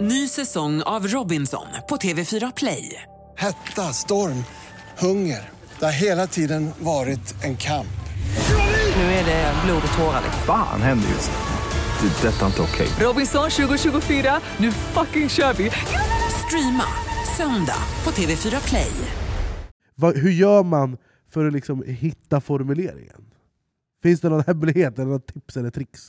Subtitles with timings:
[0.00, 3.02] Ny säsong av Robinson på TV4 Play.
[3.38, 4.44] Hetta, storm,
[4.98, 5.48] hunger.
[5.78, 7.86] Det har hela tiden varit en kamp.
[8.96, 10.22] Nu är det blod och tårar.
[10.46, 12.08] Fan händer just nu.
[12.08, 12.28] Det.
[12.28, 12.88] är Detta är inte okej.
[13.06, 15.70] Robinson 2024, nu fucking kör vi!
[16.46, 16.84] Streama
[17.36, 18.92] söndag på TV4 Play.
[19.94, 20.96] Vad- hur gör man
[21.32, 23.24] för att liksom hitta formuleringen?
[24.02, 26.00] Finns det någon hemlighet, eller något tips eller tricks?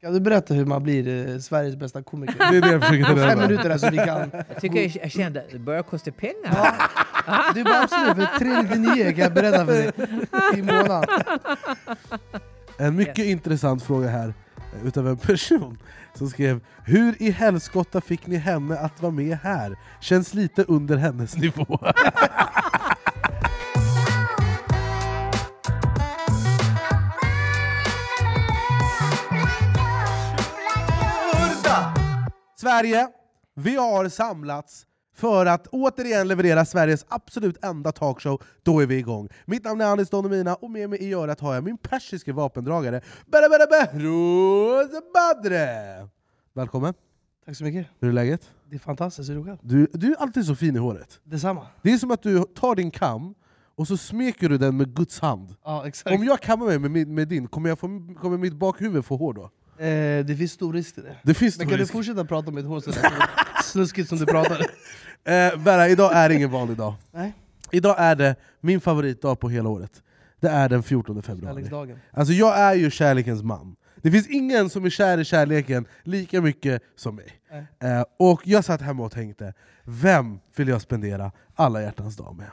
[0.00, 2.34] Kan du berätta hur man blir eh, Sveriges bästa komiker?
[2.50, 3.48] Det är det jag försöker ta reda fem på.
[3.48, 4.30] minuter så vi kan...
[4.48, 6.74] Jag tycker jag, jag kände att det börjar kosta pengar.
[7.54, 9.92] Du bara absolut, för 399 kan jag berätta för dig
[10.54, 11.20] i månaden.
[12.78, 15.78] En mycket intressant fråga här, eh, utav en person
[16.14, 19.76] som skrev Hur i helskotta fick ni henne att vara med här?
[20.00, 21.78] Känns lite under hennes nivå.
[32.70, 33.08] Sverige,
[33.54, 38.42] vi har samlats för att återigen leverera Sveriges absolut enda talkshow.
[38.62, 39.28] Då är vi igång.
[39.44, 42.32] Mitt namn är Anis Don Omina och med mig i örat har jag min persiske
[42.32, 45.68] vapendragare Bere Bere Behrouz Badre!
[46.54, 46.94] Välkommen,
[47.44, 47.86] Tack så mycket.
[48.00, 48.50] hur är läget?
[48.70, 49.58] Det är fantastiskt, hur är det själv?
[49.62, 51.20] Du, du är alltid så fin i håret.
[51.24, 51.66] Detsamma.
[51.82, 53.34] Det är som att du tar din kam
[53.74, 55.54] och så smeker du den med Guds hand.
[55.64, 56.16] Ja, exakt.
[56.16, 57.86] Om jag kammar mig med, min- med din, kommer, jag få,
[58.20, 59.50] kommer mitt bakhuvud få hår då?
[59.78, 61.16] Eh, det finns stor risk till det.
[61.22, 61.92] Det finns Men kan du risk.
[61.92, 63.12] fortsätta prata om mitt hår sådär
[63.64, 64.64] snuskigt som du pratade?
[65.24, 66.94] Eh, Berra, idag är ingen vanlig dag.
[67.12, 67.32] Nej,
[67.70, 70.02] Idag är det min favoritdag på hela året.
[70.40, 71.96] Det är den 14 februari.
[72.10, 73.76] Alltså jag är ju kärlekens man.
[74.02, 77.40] Det finns ingen som är kär i kärleken lika mycket som mig.
[77.82, 79.54] Eh, och jag satt hemma och tänkte,
[79.84, 82.50] vem vill jag spendera alla hjärtans dag med?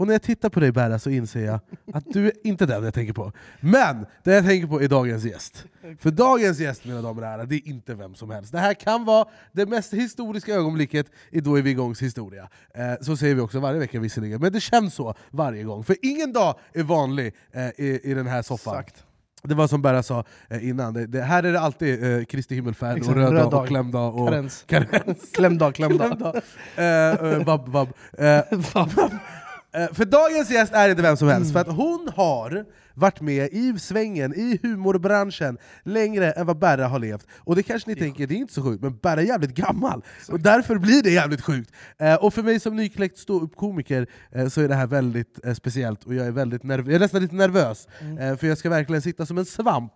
[0.00, 1.60] Och när jag tittar på dig Berra så inser jag
[1.92, 3.32] att du är inte den jag tänker på.
[3.60, 5.64] Men det jag tänker på är dagens gäst.
[5.98, 8.52] För dagens gäst mina damer och herrar, det är inte vem som helst.
[8.52, 12.48] Det här kan vara det mest historiska ögonblicket i Då är vi igångs historia.
[12.74, 15.84] Eh, så säger vi också varje vecka visserligen, men det känns så varje gång.
[15.84, 18.74] För ingen dag är vanlig eh, i, i den här soffan.
[18.74, 19.04] Exakt.
[19.42, 22.54] Det var som Berra sa eh, innan, det, det, här är det alltid eh, Kristi
[22.54, 24.64] himmelfärd, och Exakt, röd, röd dag och klämdag och Karens.
[24.66, 25.32] karens.
[25.34, 26.06] Klämdag, klämdag.
[26.06, 26.42] Klämdag.
[26.76, 27.88] Eh, eh, vabb, vabb.
[28.18, 28.26] Eh,
[28.80, 29.39] Eh,
[29.72, 32.64] För dagens gäst är inte vem som helst, för att hon har
[32.94, 37.26] varit med i svängen, i humorbranschen, längre än vad Berra har levt.
[37.38, 40.04] Och det kanske ni tänker, det är inte så sjukt, men Berra är jävligt gammal,
[40.28, 41.70] och därför blir det jävligt sjukt.
[41.98, 46.04] Eh, Och för mig som nykläckt ståuppkomiker eh, så är det här väldigt eh, speciellt,
[46.04, 47.88] och jag är, väldigt nerv- jag är nästan lite nervös,
[48.20, 49.92] eh, för jag ska verkligen sitta som en svamp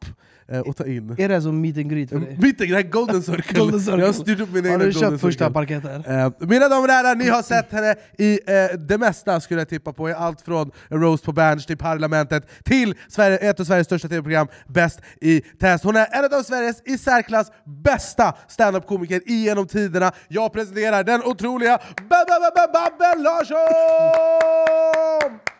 [0.48, 2.38] eh, och ta in Är det som meet and greet för dig?
[2.42, 3.58] Mitten, det här golden circle.
[3.58, 4.00] Golden circle.
[4.00, 5.54] Jag har styrt upp min Har egna du golden köpt första circle.
[5.54, 6.04] parketten?
[6.04, 9.68] Eh, mina damer och herrar, ni har sett henne i eh, det mesta skulle jag
[9.68, 13.86] tippa på, i allt från Roast på Berns till Parlamentet till Sverige, ett av Sveriges
[13.86, 15.84] största tv-program, Bäst i test.
[15.84, 20.12] Hon är en av Sveriges i särklass bästa standup-komiker genom tiderna.
[20.28, 21.78] Jag presenterar den otroliga
[22.08, 23.58] Babben Larsson!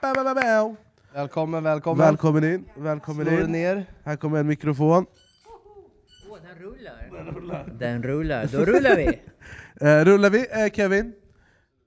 [0.01, 0.77] Ba, ba, ba, ba.
[1.15, 2.07] Välkommen, välkommen.
[2.07, 3.53] Välkommen in, välkommen Slå dig in.
[3.53, 3.87] ner.
[4.05, 5.07] Här kommer en mikrofon.
[6.31, 6.59] Åh, den
[7.35, 7.73] rullar.
[7.79, 8.47] Den rullar.
[8.53, 9.21] Då rullar vi.
[9.81, 11.13] Eh, rullar vi, eh, Kevin?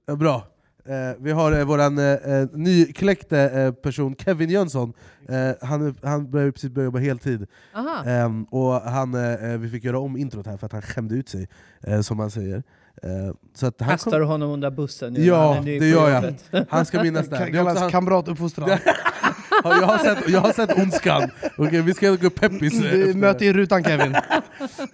[0.09, 0.47] Eh, bra.
[0.87, 4.93] Eh, vi har eh, våran eh, eh, nykläckte eh, person, Kevin Jönsson.
[5.29, 7.47] Eh, han, han börjar precis börja jobba heltid.
[7.75, 8.03] Aha.
[8.05, 11.29] Ehm, och han, eh, vi fick göra om introt här för att han skämde ut
[11.29, 11.47] sig,
[11.83, 12.63] eh, som man säger.
[13.03, 15.25] Eh, så att han, Kastar du honom under bussen nu?
[15.25, 16.23] Ja, Han det gör jag.
[16.23, 16.43] jobbet.
[16.69, 17.37] han ska minnas det.
[17.37, 17.45] här.
[17.51, 18.69] Det är också Kallas han, kamratuppfostran.
[19.63, 22.83] Ja, jag, har sett, jag har sett Ondskan, Okej, vi ska gå peppis.
[23.15, 24.11] möte i rutan Kevin.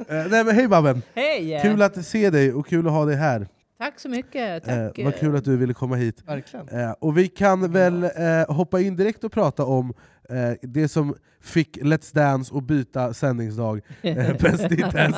[0.09, 1.01] Nej, men hej Babben!
[1.15, 1.59] Hej!
[1.63, 3.47] Kul att se dig och kul att ha dig här.
[3.83, 4.67] Tack så mycket.
[4.67, 4.99] Eh, Tack.
[5.03, 6.23] vad kul att du ville komma hit.
[6.25, 6.69] Verkligen.
[6.69, 8.09] Eh, och vi kan väl eh,
[8.47, 9.93] hoppa in direkt och prata om
[10.29, 15.17] eh, det som fick Let's Dance att byta sändningsdag, eh, Bäst i test.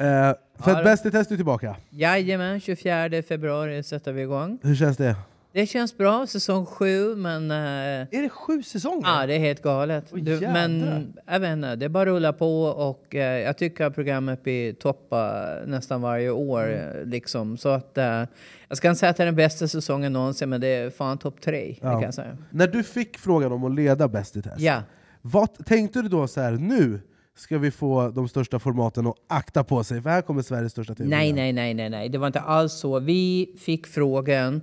[0.00, 1.76] Eh, för att Bäst i test är tillbaka.
[1.90, 4.58] Jajamän, 24 februari sätter vi igång.
[4.62, 5.16] Hur känns det?
[5.52, 7.50] Det känns bra, säsong sju, men...
[7.50, 9.08] eh, Är det sju säsonger?
[9.08, 10.04] Ja, det är helt galet.
[10.12, 13.94] Oj, Du, men jag vet inte, det bara rullar på och eh, jag tycker att
[13.94, 16.62] programmet blir toppa nästan varje år.
[16.72, 16.98] Mm.
[17.00, 17.56] eh, Liksom.
[17.56, 18.24] Så att, eh,
[18.68, 21.18] jag ska inte säga att det är den bästa säsongen någonsin, men det är fan
[21.18, 21.76] topp tre.
[21.82, 22.10] Ja.
[22.50, 24.82] När du fick frågan om att leda Bäst i test, Ja.
[25.22, 27.00] vad tänkte du då så här, nu
[27.36, 30.94] ska vi få de största formaten att akta på sig, för här kommer Sveriges största
[30.94, 32.08] tv Nej, nej, nej, nej, nej.
[32.08, 32.98] Det var inte alls så.
[33.00, 34.62] Vi fick frågan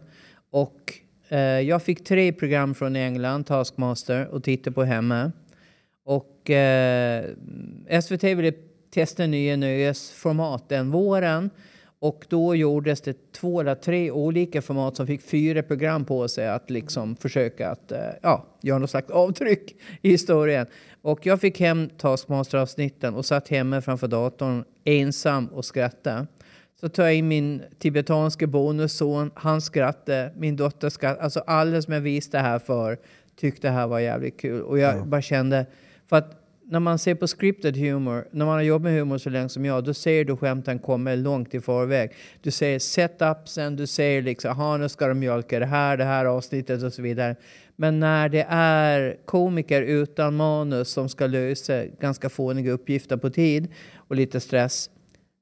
[0.52, 0.94] och
[1.30, 5.32] eh, jag fick tre program från England, Taskmaster, och titta på hemma.
[6.06, 7.26] Och eh,
[8.02, 8.52] SVT ville
[8.90, 11.50] testa nya nöjesformat den våren.
[12.00, 16.48] Och då gjordes det två eller tre olika format som fick fyra program på sig
[16.48, 20.68] att liksom försöka att eh, ja, göra något slags avtryck i historien.
[21.02, 26.28] Och jag fick hem Taskmaster-avsnitten och satt hemma framför datorn ensam och skrattade.
[26.82, 31.24] Så tar jag in min tibetanske bonusson, han skrattade, min dotter skrattade.
[31.24, 32.98] Alltså alla som jag det här för
[33.36, 34.62] tyckte det här var jävligt kul.
[34.62, 35.66] Och jag bara kände,
[36.10, 39.30] för att när man ser på scripted humor, när man har jobbat med humor så
[39.30, 42.12] länge som jag, då ser du skämten komma långt i förväg.
[42.42, 46.26] Du ser setupsen, du ser liksom, aha, nu ska de mjölka det här, det här
[46.26, 47.36] avsnittet och så vidare.
[47.76, 53.68] Men när det är komiker utan manus som ska lösa ganska fåniga uppgifter på tid
[53.98, 54.90] och lite stress,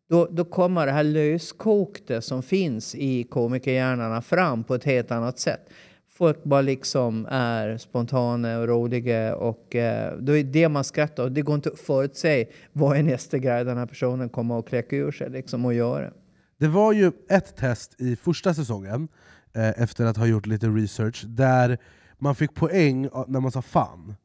[0.09, 5.39] då, då kommer det här löskokte som finns i komikerhjärnorna fram på ett helt annat
[5.39, 5.69] sätt.
[6.09, 11.31] Folk bara liksom är spontana och roliga och eh, då är det man skrattar och
[11.31, 14.95] det går inte att förutse vad är nästa grej den här personen kommer att kläcka
[14.95, 16.11] ur sig liksom och göra.
[16.57, 19.07] Det var ju ett test i första säsongen,
[19.53, 21.77] eh, efter att ha gjort lite research, där
[22.17, 24.15] man fick poäng när man sa fan.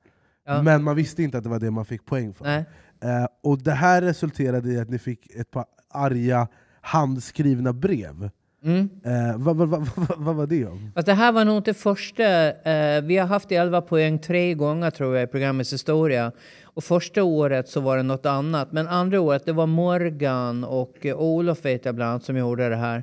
[0.46, 0.62] Ja.
[0.62, 2.44] Men man visste inte att det var det man fick poäng för.
[2.44, 2.64] Nej.
[3.02, 6.48] Eh, och det här resulterade i att ni fick ett par arga
[6.80, 8.30] handskrivna brev.
[8.64, 8.88] Mm.
[9.04, 10.92] Eh, vad, vad, vad, vad, var det om?
[10.94, 12.52] Fast det här var nog inte första.
[12.52, 16.32] Eh, vi har haft 11 poäng tre gånger tror jag i programmets historia.
[16.62, 18.72] Och första året så var det något annat.
[18.72, 22.68] Men andra året det var Morgan och eh, Olof vet jag bland annat som gjorde
[22.68, 23.02] det här.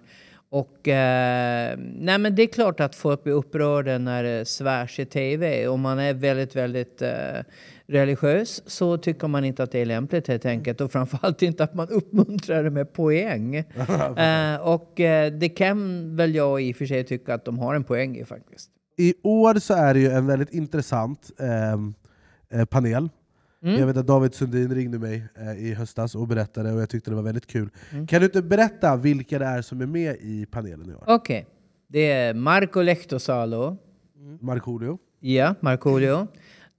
[0.49, 5.05] Och eh, nej men det är klart att folk blir upprörda när det svärs i
[5.05, 5.67] tv.
[5.67, 7.39] Om man är väldigt, väldigt eh,
[7.87, 10.81] religiös så tycker man inte att det är lämpligt helt enkelt.
[10.81, 13.55] Och framförallt inte att man uppmuntrar det med poäng.
[14.17, 17.75] eh, och eh, det kan väl jag i och för sig tycka att de har
[17.75, 18.69] en poäng i faktiskt.
[18.97, 21.93] I år så är det ju en väldigt intressant ehm,
[22.49, 23.09] eh, panel.
[23.63, 23.79] Mm.
[23.79, 27.11] Jag vet att David Sundin ringde mig eh, i höstas och berättade, och jag tyckte
[27.11, 27.69] det var väldigt kul.
[27.91, 28.07] Mm.
[28.07, 31.03] Kan du inte berätta vilka det är som är med i panelen i år?
[31.07, 31.47] Okej.
[31.87, 33.77] Det är Marco Lehtosalo.
[34.41, 34.99] Markoolio?
[35.19, 36.27] Ja, Markoolio.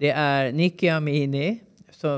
[0.00, 1.60] Det är Nicky Amini,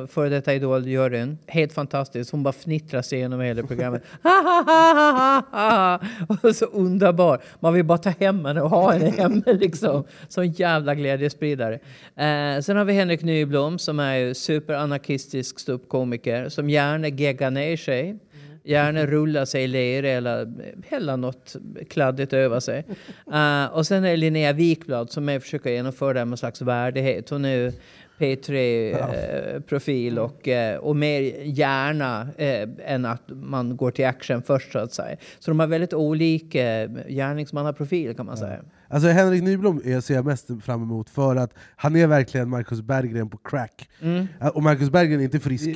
[0.09, 1.39] före detta Idol-juryn.
[1.47, 2.31] Helt fantastiskt.
[2.31, 4.03] Hon bara fnittrar sig genom hela programmet.
[6.43, 7.43] och så underbar.
[7.61, 10.05] Man vill bara ta hem henne och ha henne hemma liksom.
[10.29, 11.75] Sån jävla glädjespridare.
[12.17, 17.77] Eh, sen har vi Henrik Nyblom som är ju superanarkistisk ståuppkomiker som gärna geggar ner
[17.77, 18.19] sig.
[18.63, 20.53] Gärna rulla sig i lera eller
[20.89, 21.57] hälla något
[21.91, 22.85] kladdigt över sig.
[23.33, 27.31] Eh, och sen är Linnea Wikblad som är försöker genomföra det med en slags värdighet.
[27.31, 27.73] Hon är ju
[28.19, 34.79] P3-profil och, eh, och mer gärna eh, än att man går till action först så
[34.79, 35.17] att säga.
[35.39, 38.61] Så de har väldigt olika gärningsmannaprofil kan man säga.
[38.91, 42.81] Alltså Henrik Nyblom är, ser jag mest fram emot för att han är verkligen Marcus
[42.81, 43.89] Berggren på crack.
[44.01, 44.27] Mm.
[44.41, 45.67] Eh, Och Marcus Berggren är inte frisk.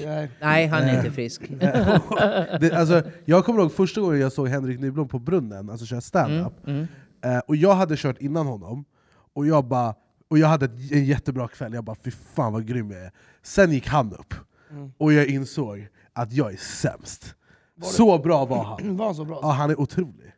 [0.40, 0.66] Nej.
[0.66, 1.42] Han är inte frisk.
[2.60, 6.00] det, alltså, jag kommer ihåg första gången jag såg Henrik Nyblom på Brunnen, alltså köra
[6.00, 6.66] stand-up.
[6.66, 6.86] Mm.
[7.24, 8.84] Eh, och jag hade kört innan honom,
[9.34, 9.94] och jag bara
[10.30, 13.10] och jag hade en jättebra kväll, jag bara fy fan vad grym jag är.
[13.42, 14.34] Sen gick han upp,
[14.98, 17.34] och jag insåg att jag är sämst.
[17.82, 18.96] Så bra var han.
[18.96, 19.38] Var han så bra?
[19.42, 20.32] Ja, han är otrolig.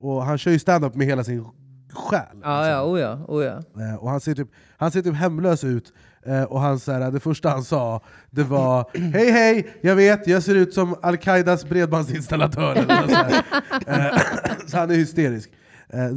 [0.00, 1.44] Och han kör ju stand-up med hela sin
[1.92, 2.36] själ.
[2.42, 3.62] Ja, ja, oh ja, oh ja.
[3.82, 5.92] Eh, Och han ser typ, han ser typ hemlös ut,
[6.26, 10.26] eh, och han, så här, det första han sa det var Hej hej, jag vet,
[10.26, 12.74] jag ser ut som Al-Qaidas bredbandsinstallatör.
[13.08, 13.90] så.
[13.90, 14.20] Eh,
[14.66, 15.50] så han är hysterisk.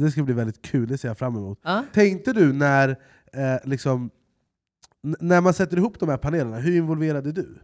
[0.00, 1.58] Det ska bli väldigt kul, det ser jag fram emot.
[1.62, 1.84] Ja.
[1.92, 2.96] Tänkte du när,
[3.64, 4.10] liksom,
[5.02, 7.58] när man sätter ihop de här panelerna, hur involverad är du?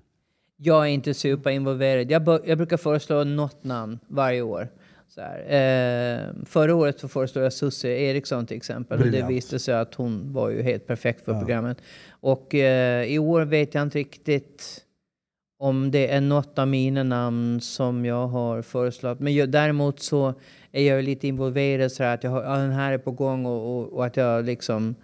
[0.56, 2.10] Jag är inte superinvolverad.
[2.10, 4.68] Jag, jag brukar föreslå något namn varje år.
[5.14, 5.20] Så.
[5.20, 9.00] Eh, förra året så föreslog jag Susie Eriksson till exempel.
[9.00, 11.78] Och det visade sig att hon var ju helt perfekt för programmet.
[12.10, 14.84] Och eh, i år vet jag inte riktigt
[15.58, 19.20] om det är något av mina namn som jag har föreslagit.
[19.20, 20.34] Men jag, däremot så
[20.72, 23.46] är jag lite involverad så här att jag har, ja, den här är på gång
[23.46, 24.94] och, och, och att jag liksom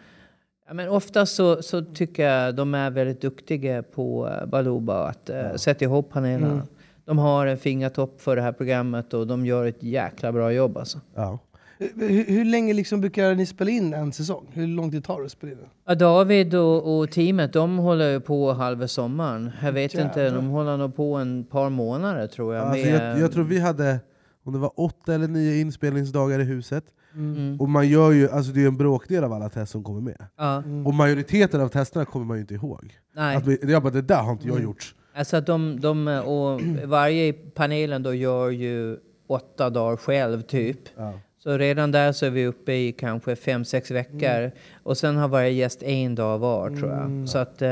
[0.68, 5.30] Ja, men ofta så, så tycker jag de är väldigt duktiga på uh, Baluba att
[5.30, 6.66] uh, sätta ihop panelerna.
[7.06, 10.76] De har en fingertopp för det här programmet och de gör ett jäkla bra jobb
[10.76, 11.00] alltså.
[11.14, 11.38] Ja.
[11.78, 14.46] Hur, hur länge liksom brukar ni spela in en säsong?
[14.52, 15.58] Hur lång tid tar det att spela in?
[15.86, 19.50] Ja, David och, och teamet de håller ju på halva sommaren.
[19.62, 20.36] Jag vet inte, Jävlar.
[20.38, 22.66] de håller nog på en par månader tror jag.
[22.66, 24.00] Alltså, med- jag, jag tror vi hade
[24.44, 26.84] om det var åtta eller nio inspelningsdagar i huset,
[27.14, 27.60] Mm.
[27.60, 30.26] och man gör ju, alltså det är en bråkdel av alla test som kommer med.
[30.38, 32.94] Ja, Och majoriteten av testerna kommer man ju inte ihåg.
[33.14, 33.36] nej.
[33.36, 34.94] Att vi, jag bara, det där har inte jag gjort.
[35.16, 38.96] Alltså att de, de, och varje i panelen då gör ju
[39.26, 40.78] åtta dagar själv typ.
[40.96, 41.12] Ja.
[41.38, 44.50] Så redan där så är vi uppe i kanske fem, sex veckor.
[44.82, 47.28] Och sen har varje gäst en dag var tror jag.
[47.28, 47.68] Så att eh,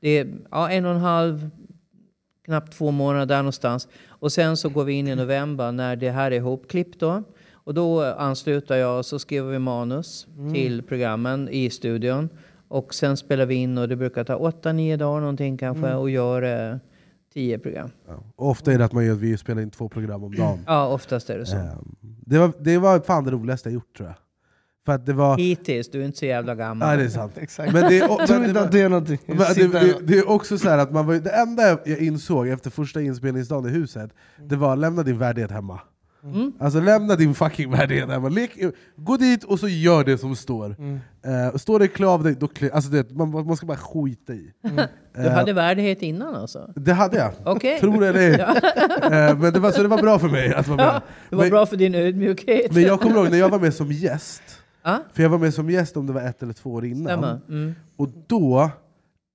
[0.00, 1.50] det är ja, en och en halv,
[2.44, 3.88] knappt två månader där någonstans.
[4.08, 7.22] Och sen så går vi in i november när det här är ihopklippt då.
[7.52, 12.28] Och då ansluter jag och så skriver vi manus till programmen i studion.
[12.72, 16.10] Och sen spelar vi in och det brukar ta åtta, nio dagar någonting kanske och
[16.10, 16.76] gör eh,
[17.34, 17.90] tio program.
[18.08, 18.22] Ja.
[18.36, 20.58] Ofta är det att man gör, vi spelar in två program om dagen.
[20.66, 21.56] Ja, oftast är det så.
[21.56, 24.16] Ehm, Det var, det var fan det roligaste jag gjort tror jag.
[24.86, 25.36] För att det var...
[25.38, 26.88] Hittills, du är inte så jävla gammal.
[26.88, 27.32] Nej, det är sant.
[27.38, 27.72] Exakt.
[27.72, 29.18] Men det, är- men inte det, det är någonting.
[29.26, 32.48] men det, det, det är också så här att man var, det enda jag insåg
[32.48, 34.10] efter första inspelningsdagen i huset,
[34.48, 35.80] det var lämna din värdighet hemma.
[36.24, 36.52] Mm.
[36.58, 38.28] Alltså lämna din fucking värdighet hemma.
[38.28, 38.50] Lek,
[38.96, 40.76] gå dit och så gör det som står.
[40.78, 41.00] Mm.
[41.24, 44.32] Eh, står det klä av dig, då klä, alltså det, man, man ska bara skita
[44.32, 44.52] i.
[45.14, 46.72] Du hade värdighet innan alltså?
[46.76, 47.32] Det hade jag.
[47.44, 47.80] Okej.
[47.80, 49.28] Tror det eller ej.
[49.28, 50.86] Eh, men det var, så det var bra för mig att vara med.
[50.86, 52.72] Ja, det var men, bra för din ödmjukhet.
[52.72, 54.42] men jag kommer ihåg när jag var med som gäst,
[54.82, 57.40] Ja, för jag var med som gäst om det var ett eller två år innan.
[57.48, 57.74] Mm.
[57.96, 58.70] Och då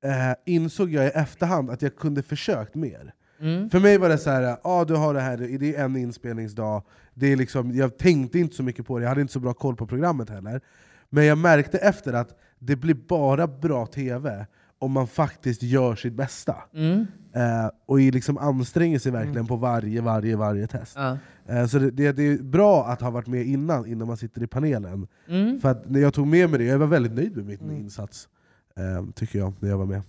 [0.04, 3.14] eh, insåg jag i efterhand att jag kunde försökt mer.
[3.40, 3.70] Mm.
[3.70, 6.84] För mig var det så här, ah, du har det här, det är en inspelningsdag,
[7.14, 9.54] det är liksom, jag tänkte inte så mycket på det, jag hade inte så bra
[9.54, 10.62] koll på programmet heller.
[11.10, 14.46] Men jag märkte efter att det blir bara bra TV
[14.80, 16.56] om man faktiskt gör sitt bästa.
[16.74, 17.08] Mm.
[17.34, 20.96] Eh, och liksom anstränger sig verkligen på varje, varje, varje test.
[20.96, 21.18] Ja.
[21.46, 24.44] Eh, så det, det, det är bra att ha varit med innan, innan man sitter
[24.44, 25.08] i panelen.
[25.28, 25.60] Mm.
[25.60, 28.28] För att när jag tog med mig det, jag var väldigt nöjd med min insats.
[28.76, 30.02] Eh, tycker jag, när jag var med.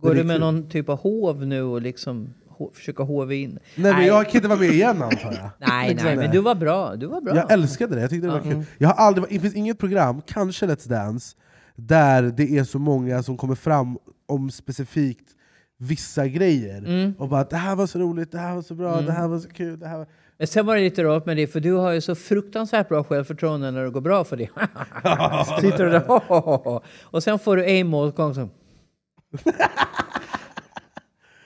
[0.00, 0.40] Går du med kul.
[0.40, 2.28] någon typ av hov nu och liksom
[2.58, 3.58] ho- försöka hova in?
[3.74, 5.50] Nej, men jag kan inte vara med igen antar jag.
[5.68, 6.96] Nej, nej, men du var bra.
[6.96, 7.36] Du var bra.
[7.36, 8.64] Jag älskade det, jag tyckte det var kul.
[8.78, 11.36] Jag har aldrig, det finns inget program, kanske Let's Dance,
[11.76, 13.98] där det är så många som kommer fram
[14.28, 15.28] om specifikt
[15.78, 16.78] vissa grejer.
[16.78, 17.14] Mm.
[17.18, 19.38] Och bara det här var så roligt, det här var så bra, det här var
[19.38, 19.78] så kul.
[19.78, 20.06] Det här var...
[20.38, 23.04] Men sen var det lite rart med det, för du har ju så fruktansvärt bra
[23.04, 24.50] självförtroende när det går bra för dig.
[25.60, 26.04] Sitter du där
[27.14, 28.50] och sen får du en målgång som...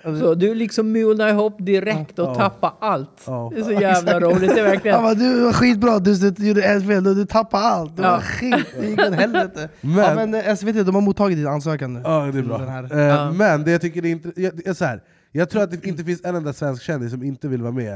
[0.02, 2.34] Så du liksom mulnar ihop direkt och Ja.
[2.34, 3.22] tappar allt.
[3.26, 3.52] Ja.
[3.54, 4.40] Det är så jävla roligt.
[4.54, 5.02] Det är Han verkligen...
[5.02, 7.96] bara, du var skitbra, du, du gjorde ett fel, du, du tappade allt.
[7.96, 8.20] Det var Ja.
[8.20, 9.68] skit, det gick åt helvete.
[9.80, 12.00] Men- ja, men eh, SVT, de har mottagit din ansökan nu.
[12.04, 12.58] Ja, det är bra.
[12.58, 12.98] Den här.
[13.08, 13.32] Ja.
[13.32, 15.02] Men det jag tycker är inte, jag, jag, så här,
[15.32, 17.92] jag tror att det inte finns en enda svensk kändis som inte vill vara med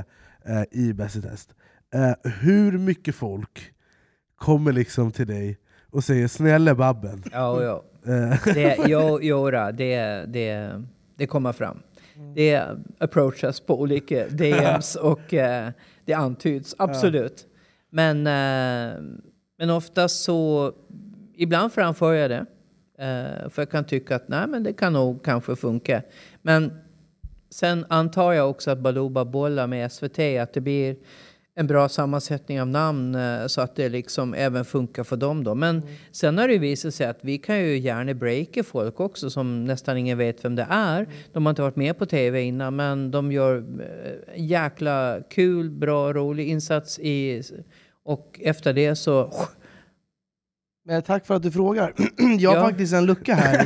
[0.46, 1.50] eh, i Bäst i test.
[1.94, 3.70] Eh, hur mycket folk
[4.38, 5.58] kommer liksom till dig
[5.90, 7.84] och säger 'snälla Babben' Ja, ja.
[8.06, 10.70] Eh, Det, jo, jo, det, det,
[11.16, 11.78] det kommer fram.
[12.34, 12.68] Det
[12.98, 15.70] approachas på olika DMs och eh,
[16.04, 17.46] det antyds, absolut.
[17.90, 19.00] Men, eh,
[19.58, 20.72] men oftast så,
[21.34, 22.46] ibland framför jag det.
[22.98, 26.02] Eh, för jag kan tycka att nej, men det kan nog kanske funka.
[26.42, 26.72] Men
[27.50, 30.96] sen antar jag också att Baluba bollar med SVT, att det blir
[31.56, 35.44] en bra sammansättning av namn eh, så att det liksom även funkar för dem.
[35.44, 35.54] Då.
[35.54, 35.82] Men
[36.12, 39.96] sen har det visat sig att vi kan ju gärna breaka folk också som nästan
[39.96, 41.08] ingen vet vem det är.
[41.32, 45.70] De har inte varit med på tv innan men de gör eh, en jäkla kul,
[45.70, 47.42] bra, rolig insats i
[48.04, 49.32] och efter det så
[50.86, 51.92] Men tack för att du frågar.
[52.38, 52.62] Jag har Ja.
[52.68, 53.64] faktiskt en lucka här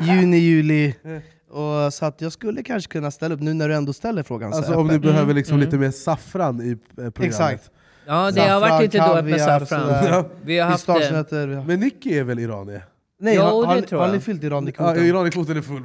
[0.00, 0.94] i juni, juli.
[1.50, 4.52] Och, så att jag skulle kanske kunna ställa upp nu när du ändå ställer frågan.
[4.52, 7.24] så alltså om du behöver liksom lite mer saffran i eh, programmet.
[7.24, 7.70] Exakt.
[8.06, 10.24] Ja, det har varit lite dåligt med saffran.
[10.42, 10.86] Vi har haft...
[10.86, 12.84] har- Men Nicky är väl iranier?
[13.20, 15.04] Nej, Jo, har, det har, har ni fyllt Ja, iranier-kvoten?
[15.04, 15.82] iranier-kvoten är full.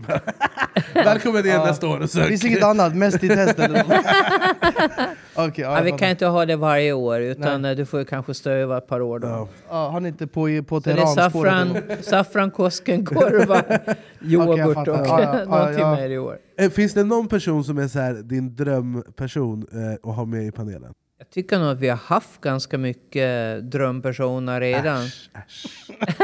[0.94, 1.66] Välkommen igen Ja.
[1.66, 2.28] nästa år och sök.
[2.28, 2.96] Finns inget annat?
[2.96, 3.60] Mest i test?
[5.36, 8.06] Okej, ja, Ja, vi kan inte ha det varje år, utan eh, du får ju
[8.06, 9.28] kanske stå över ett par år då.
[9.28, 9.48] Ja.
[9.70, 13.62] ja, har ni inte på, på det Teheran saffran, saffran Koskenkorva,
[14.22, 14.92] yoghurt fattar.
[15.02, 15.96] och Ja, ja, ja, någonting ja.
[15.96, 16.38] mer i år.
[16.58, 20.44] Eh, Finns det någon person som är så här, din drömperson eh, att ha med
[20.48, 20.94] i panelen?
[21.24, 25.02] Jag tycker nog att vi har haft ganska mycket drömpersoner redan.
[25.04, 25.66] Äsch, äsch.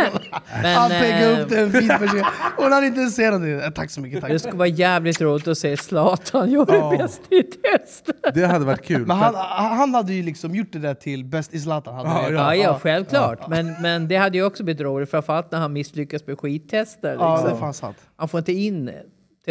[0.63, 2.23] Men, Han peggar eh, upp det en fin person.
[2.57, 3.59] Hon har inte sett någonting.
[3.59, 4.21] Eh, Tack så mycket.
[4.21, 4.31] Tack.
[4.31, 6.95] Det skulle vara jävligt roligt att se Zlatan göra Ja.
[6.97, 8.09] bäst i test.
[8.33, 9.05] Det hade varit kul.
[9.05, 9.35] Men han,
[9.75, 11.95] han hade ju liksom gjort det där till bäst i Zlatan.
[11.95, 12.55] Hade Ja.
[12.55, 13.47] Ja, ja, självklart.
[13.47, 17.15] Men, men det hade ju också blivit roligt, framförallt när han misslyckas med skittester.
[17.19, 17.59] ja, det Liksom.
[17.59, 17.97] fan sant.
[18.15, 18.89] Han får inte in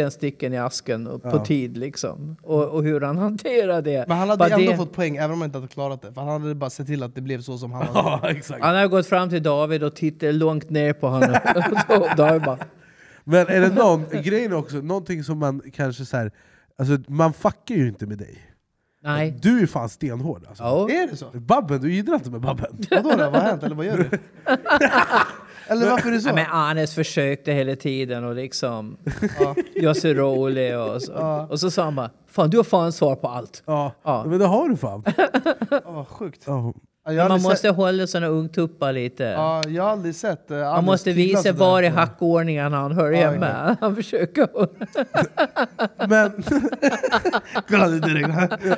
[0.03, 1.45] tändsticken i asken och på Ja.
[1.45, 2.35] tid liksom.
[2.43, 4.05] Och, och hur han hanterar det.
[4.07, 6.13] Men han hade Bara ändå det- fått poäng även om han inte hade klarat det.
[6.13, 7.99] För han hade bara sett till att det blev så som han hade.
[8.27, 8.61] Ja, exakt.
[8.63, 11.35] Han har gått fram till David och tittat långt ner på honom.
[12.17, 12.57] David bara...
[13.23, 16.31] Men är det någon, grejen också, någonting som man kanske så här,
[16.77, 18.37] alltså man fuckar ju inte med dig.
[19.03, 19.37] Nej.
[19.41, 20.63] Du är fan stenhård alltså.
[20.63, 20.89] Ja.
[20.89, 21.25] Är det så?
[21.33, 22.77] Babben, du gillar inte med Babben.
[22.91, 23.17] Vadå då?
[23.17, 23.63] Vad har hänt?
[23.63, 24.09] Eller vad gör du?
[25.69, 26.29] Eller varför är det så?
[26.29, 28.97] Ja, men Anes försökte hela tiden och liksom
[29.39, 29.55] Ja.
[29.81, 31.11] göra sig rolig och så.
[31.11, 31.47] Ja.
[31.51, 33.63] Och så sa han bara Fan du har fan svar på allt.
[33.65, 34.23] Ja, Ja.
[34.27, 35.03] men det har du fan.
[35.71, 36.43] Ja, vad sjukt.
[36.47, 36.73] Ja.
[37.09, 39.23] Ja, har Man måste sett, hålla såna ungtuppar lite.
[39.23, 43.31] ja, jag har aldrig sett uh, Man måste visa var i hackordningen han hör Ja,
[43.31, 43.77] hemma.
[43.81, 44.47] Han försöker...
[46.07, 46.43] Men,
[47.69, 48.29] Kolla det direkt.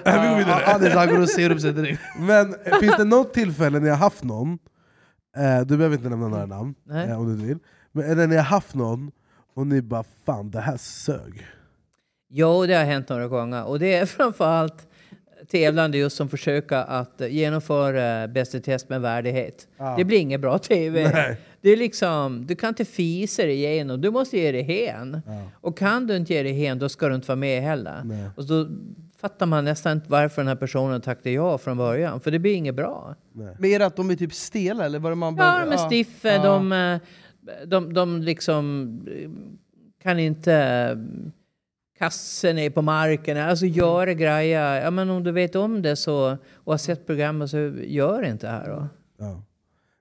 [0.05, 2.01] Ja, Anis han går och ser upp sig direkt.
[2.19, 4.57] men finns det något tillfälle när jag haft någon,
[5.37, 7.09] eh, du behöver inte nämna några namn Nej.
[7.09, 7.57] eh, om du vill,
[7.91, 9.11] men är det när jag haft någon
[9.53, 11.41] och ni bara 'fan det här sög'
[12.33, 13.63] Jo, det har hänt några gånger.
[13.65, 14.87] Och det är framförallt
[15.51, 19.67] tävlande just som försöker att eh, genomföra Bäst i test med värdighet.
[19.97, 21.11] Det blir inget bra TV.
[21.13, 21.37] Nej.
[21.61, 25.21] Det är liksom, du kan inte fisa dig igenom, du måste ge dig hen.
[25.53, 28.01] Och kan du inte ge dig hen, då ska du inte vara med heller.
[28.05, 28.29] Nej.
[28.35, 28.67] Och då
[29.21, 32.21] fattar man nästan inte varför den här personen tackade ja från början.
[32.21, 33.15] För det blir inget bra.
[33.33, 35.65] Men är det att de är typ stela eller vad är det man Ja, bör-
[35.65, 36.43] de är stiffa, Ja.
[36.43, 36.99] de, eh,
[37.65, 39.29] de, de liksom eh,
[40.03, 40.97] kan inte eh,
[41.99, 44.81] kassa ner på marken, alltså göra grejer.
[44.81, 48.47] Ja, men om du vet om det så, och har sett programmet så gör inte
[48.47, 48.87] det här då.
[49.17, 49.43] ja.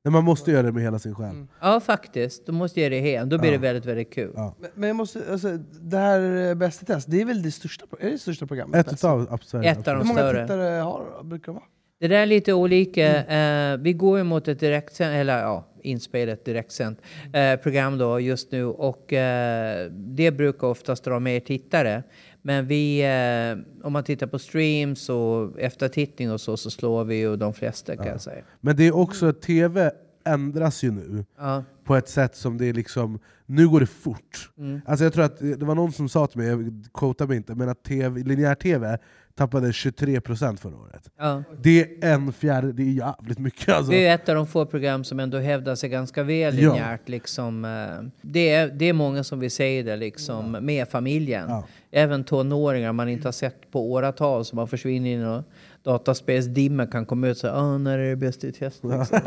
[0.04, 1.30] Nej, Man måste göra det med hela sin själ.
[1.30, 1.49] Mm.
[1.61, 2.47] Ja, faktiskt.
[2.47, 3.28] Du måste ge det hem.
[3.28, 4.33] Då blir det väldigt, väldigt kul.
[4.37, 4.54] Ja.
[4.61, 7.50] Men- Men jag måste, alltså, det här eh, Bäst i test, det är väl det
[7.50, 8.87] största, är det, det största programmet?
[8.87, 9.66] Ett utav absolut.
[9.66, 10.42] Ett av Hur de många större.
[10.42, 11.64] tittare har det, brukar vara?
[12.00, 13.25] Det där är lite olika.
[13.25, 17.00] Eh, vi går ju mot ett direktsänt, eller ja, inspelat direktsänt
[17.33, 22.02] eh, program då just nu och eh, det brukar oftast dra mer tittare.
[22.42, 27.16] Men vi, eh, om man tittar på streams och eftertittning och så, så slår vi
[27.16, 28.44] ju de flesta kan jag säga.
[28.61, 29.90] Men det är också, TV
[30.25, 31.64] ändras ju nu Ja.
[31.90, 34.50] På ett sätt som det är liksom, nu går det fort.
[34.59, 34.80] Mm.
[34.87, 37.54] Alltså jag tror att det var någon som sa till mig, jag quotar mig inte,
[37.54, 38.99] men att TV, linjär TV
[39.35, 41.11] tappade 23% förra året.
[41.18, 41.42] Ja.
[41.62, 43.92] Det är en fjärde, det är jävligt mycket alltså.
[43.92, 46.70] Det är ett av de få program som ändå hävdar sig ganska väl Ja.
[46.73, 47.09] linjärt.
[47.09, 51.49] Liksom, eh, det, är, det är många som vill se det liksom, med familjen.
[51.49, 51.64] Ja.
[51.90, 55.44] Även tonåringar man inte har sett på åratal som har försvunnit in och
[55.82, 58.84] dataspelsdimma kan komma ut och säga ah, när är det bäst i test?
[58.84, 59.20] Liksom.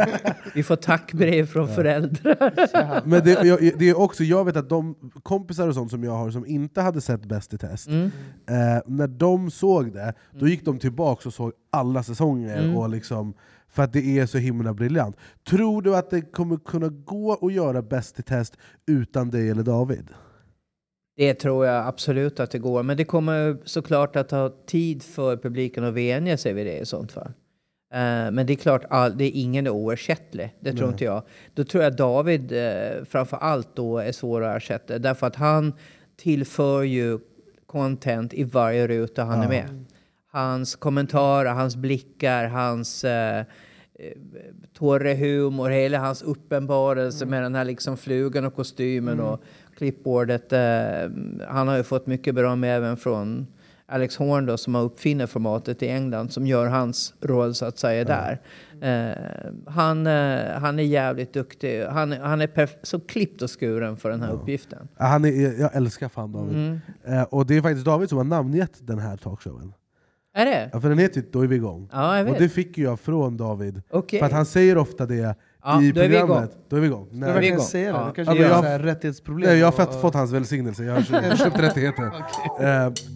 [0.55, 3.01] Vi får tackbrev från föräldrar.
[3.07, 6.12] Men det, jag, det är också, jag vet att de kompisar och sånt som jag
[6.12, 8.05] har som inte hade sett Bäst i test, Mm.
[8.48, 12.57] eh, när de såg det, då gick de tillbaka och såg alla säsonger.
[12.63, 12.77] Mm.
[12.77, 13.33] Och liksom,
[13.69, 15.15] för att det är så himla briljant.
[15.50, 19.63] Tror du att det kommer kunna gå att göra Bäst i test utan dig eller
[19.63, 20.07] David?
[21.15, 22.84] Det tror jag absolut att det går.
[22.84, 26.86] Men det kommer såklart att ta tid för publiken att vänja sig vid det i
[26.86, 27.32] sånt fall.
[27.93, 30.55] Eh, men det är klart, all, det är ingen oersättlig.
[30.60, 31.24] Det tror inte jag.
[31.53, 35.00] Då tror jag David uh, framför allt då är svår att ersätta.
[35.00, 35.74] Därför att han
[36.16, 37.20] tillför ju
[37.66, 39.85] content i varje ruta han är med.
[40.31, 43.42] Hans kommentarer, hans blickar, hans uh,
[44.74, 49.44] torre humor, hela hans uppenbarelse med den här liksom flugan och kostymen och
[49.83, 50.53] klippbordet.
[50.53, 50.59] Eh,
[51.48, 53.48] han har ju fått mycket beröm även från
[53.85, 57.77] Alex Horn då, som har uppfinner formatet i England som gör hans roll så att
[57.77, 58.41] säga där.
[58.81, 59.17] Eh,
[59.67, 61.85] han, eh, han är jävligt duktig.
[61.85, 64.87] Han, han är så klippt och skuren för den här uppgiften.
[64.98, 66.55] Ja, Han är, jag älskar fan David.
[66.55, 66.79] Mm.
[67.03, 69.74] Eh, och det är faktiskt David som har namngett den här talkshowen.
[70.35, 70.69] Är det?
[70.74, 71.89] Ja, för den heter ju Då är vi igång.
[71.91, 73.81] Ja, Och det fick jag från David.
[73.89, 74.19] Okej.
[74.19, 76.49] För att han säger ofta det Ja, i då är vi programmet.
[76.49, 76.63] igång.
[76.69, 77.05] Då är vi igång.
[77.07, 77.65] Ska Nej, jag verkligen igång.
[77.67, 77.97] säga det?
[77.99, 78.05] Ja.
[78.07, 79.49] Du kanske Ja, jag- här rättighetsproblem?
[79.49, 82.11] Nej, jag har och- fått, fått hans välsignelse, jag har köpt, köpt rättigheter.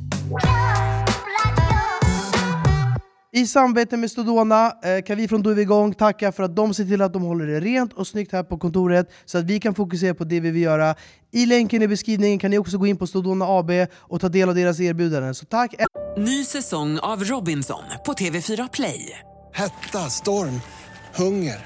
[3.32, 6.56] I samarbete med Stodona eh, kan vi från Då är vi igång tacka för att
[6.56, 9.44] de ser till att de håller det rent och snyggt här på kontoret så att
[9.46, 10.96] vi kan fokusera på det vi vill göra.
[11.32, 14.50] I länken i beskrivningen kan ni också gå in på Stodona AB och ta del
[14.50, 15.36] av deras erbjudanden.
[15.36, 15.76] Så tack!
[16.18, 19.20] Ny säsong av Robinson på TV4 Play.
[19.54, 20.62] Hetta, storm,
[21.16, 21.66] hunger.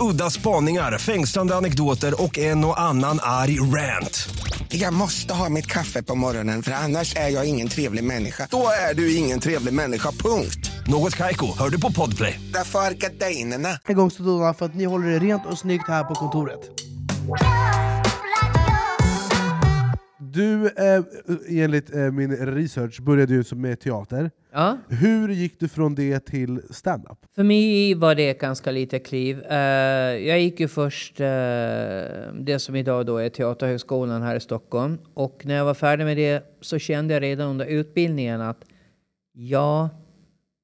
[0.00, 4.28] Udda spaningar, fängslande anekdoter och en och annan arg rant.
[4.68, 8.48] Jag måste ha mitt kaffe på morgonen för annars är jag ingen trevlig människa.
[8.50, 10.70] Då är du ingen trevlig människa, punkt.
[10.86, 12.40] Något Kaiko, hör du på Podplay.
[12.54, 13.78] Därför är gardinerna.
[13.88, 16.60] igång Stodona för att ni håller det rent och snyggt här på kontoret.
[20.32, 21.04] Du, eh,
[21.64, 24.30] enligt eh, min research, började ju som med teater.
[24.52, 24.78] Ja.
[24.88, 27.18] Hur gick du från det till stand-up?
[27.34, 29.42] För mig var det ganska litet kliv.
[29.42, 29.56] Eh,
[30.28, 31.26] jag gick ju först uh,
[32.40, 34.98] det som idag då är Teaterhögskolan här i Stockholm.
[35.14, 38.64] Och när jag var färdig med det så kände jag redan under utbildningen att
[39.32, 39.90] ja,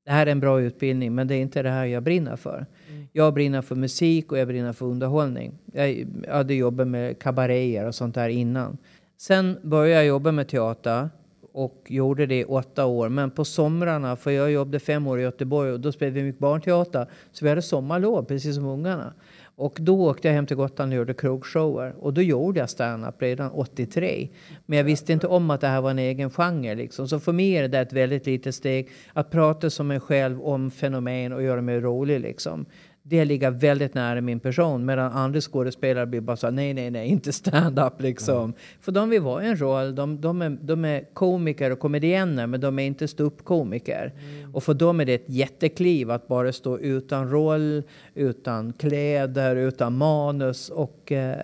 [0.04, 2.66] det här är en bra utbildning men det är inte det här jag brinner för.
[3.12, 5.58] Jag brinner för musik och jag brinner för underhållning.
[5.72, 8.78] Jag hade jobbat med kabaréer och sånt där innan.
[9.16, 11.10] Sen började jag jobba med teater
[11.52, 13.08] och gjorde det i åtta år.
[13.08, 16.40] Men på somrarna, för jag jobbade fem år i Göteborg och då spelade vi mycket
[16.40, 17.06] barnteater.
[17.32, 19.14] Så vi hade sommarlov precis som ungarna.
[19.56, 21.94] Och då åkte jag hem till Gotland och gjorde krogshower.
[22.00, 24.28] Och då gjorde jag stand-up redan 83.
[24.66, 26.74] Men jag visste inte om att det här var en egen genre.
[26.74, 27.08] Liksom.
[27.08, 30.70] Så för mig är det ett väldigt litet steg att prata som en själv om
[30.70, 32.20] fenomen och göra mig rolig.
[32.20, 32.66] Liksom.
[33.06, 34.84] Det ligger väldigt nära min person.
[34.84, 38.54] Medan andra skådespelare blir bara så nej, nej, nej, inte stand-up liksom.
[38.80, 39.94] För de vill vara i en roll.
[39.94, 44.12] De, de, är, de är komiker och komedienner, men de är inte ståuppkomiker.
[44.52, 47.82] Och för dem är det ett jättekliv att bara stå utan roll,
[48.14, 51.36] utan kläder, utan manus och eh,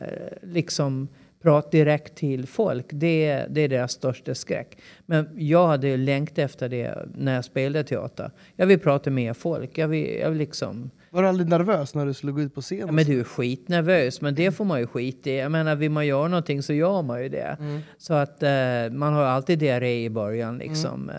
[0.43, 1.09] liksom
[1.43, 2.87] prata direkt till folk.
[2.91, 4.79] Det, det är deras största skräck.
[5.07, 8.31] Men jag hade längtat efter det när jag spelade teater.
[8.57, 9.79] Jag vill prata med folk.
[9.79, 10.91] Jag vill, jag vill liksom...
[11.13, 12.79] Var du aldrig nervös när du skulle gå ut på scen?
[12.79, 15.37] Ja, men du är skitnervös, men det får man ju skit i.
[15.37, 17.57] Jag menar, vill man göra någonting så gör man ju det.
[17.61, 17.81] Mm.
[17.99, 18.51] Så att eh,
[18.91, 21.11] man har alltid diarré i början liksom.
[21.11, 21.17] Eh,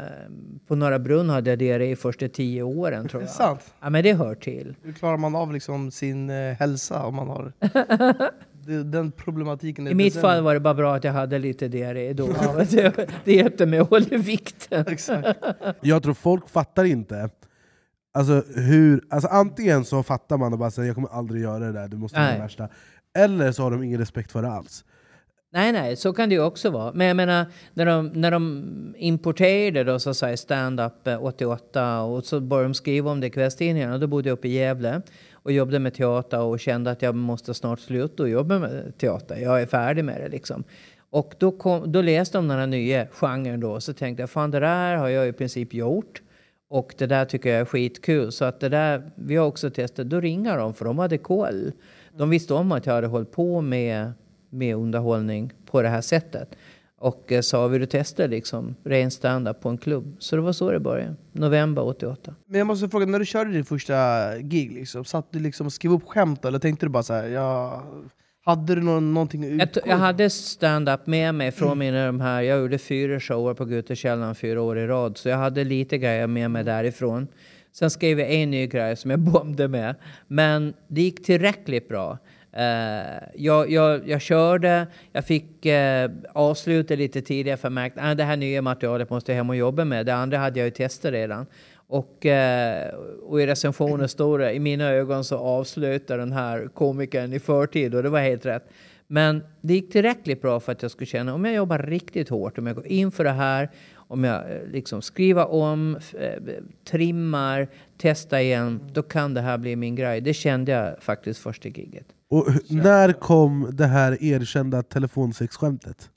[0.68, 3.36] på Norra Brunn hade jag diarré första tio åren tror Det är jag.
[3.36, 3.74] sant.
[3.82, 4.76] Ja, men det hör till.
[4.84, 7.54] Hur klarar man av liksom sin eh, hälsa om man har
[8.84, 9.88] den problematiken?
[9.88, 12.28] är I mitt fall var det bara bra att jag hade lite diarré då.
[13.24, 14.86] Det hjälpte mig att hålla vikten.
[14.92, 15.40] Exakt.
[15.82, 17.30] Jag tror folk fattar inte
[18.14, 21.72] Alltså, hur, alltså antingen så fattar man och bara säger jag kommer aldrig göra det
[21.72, 22.42] där, det måste vara det Nej.
[22.42, 22.70] värsta.
[23.18, 24.86] Eller så har de ingen respekt för det alls.
[25.54, 26.92] Nej, nej, så kan det ju också vara.
[26.94, 32.02] Men jag menar, när de, när de importerade då, så att säga, stand-up eh, 88
[32.02, 33.98] och så började de skriva om det i kvällstidningarna.
[33.98, 35.02] Då bodde jag uppe i Gävle
[35.34, 39.38] och jobbade med teater och kände att jag måste snart sluta och jobba med teater.
[39.38, 40.64] Jag är färdig med det liksom.
[41.10, 44.52] Och då, kom, då läste de den här nya genren då så tänkte jag fan
[44.52, 46.22] det där har jag i princip gjort.
[46.72, 48.32] Och det där tycker jag är skitkul.
[48.32, 51.72] Så att det där, vi har också testat, då ringer de för de hade koll.
[52.18, 54.12] De visste om att jag hade hållit på med,
[54.50, 56.56] med underhållning på det här sättet.
[56.98, 60.16] Och eh, sa, vill du testa liksom ren standup på en klubb?
[60.20, 61.16] Så det var så det började.
[61.32, 62.36] November 88.
[62.46, 65.74] Men jag måste fråga, när du körde din första gig, liksom, satt du liksom och
[65.74, 67.82] skrev upp skämt eller tänkte du bara så här, jag
[68.44, 72.06] hade du någon, någonting att Jag, utgå t- jag hade stand-up med mig från mina
[72.06, 75.18] de här, jag gjorde fyra shower på Gutekällaren fyra år i rad.
[75.18, 77.28] Så jag hade lite grejer med mig därifrån.
[77.74, 79.96] Sen skrev jag en ny grej som jag bombade med.
[80.28, 82.18] Men det gick tillräckligt bra.
[82.54, 88.18] Eh, jag, jag, jag körde, jag fick uh, avsluta lite tidigare för jag märkte att
[88.18, 90.06] det här nya materialet måste jag hem och jobba med.
[90.06, 91.46] Det andra hade jag ju testat redan.
[91.92, 97.34] Och, eh, och i recensionen står det, i mina ögon så avslutar den här komikern
[97.34, 98.70] i förtid och det var helt rätt.
[99.08, 102.58] Men det gick tillräckligt bra för att jag skulle känna om jag jobbar riktigt hårt,
[102.58, 106.42] om jag går in för det här, om jag eh, liksom skriver om, eh,
[106.90, 110.22] trimmar, testar igen, då kan det här bli min grej.
[110.22, 112.06] Det kände jag faktiskt första giget.
[112.30, 116.10] Och när kom det här erkända telefonsexskämtet?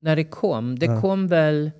[0.00, 1.00] När det kom, det Ja.
[1.00, 1.70] kom väl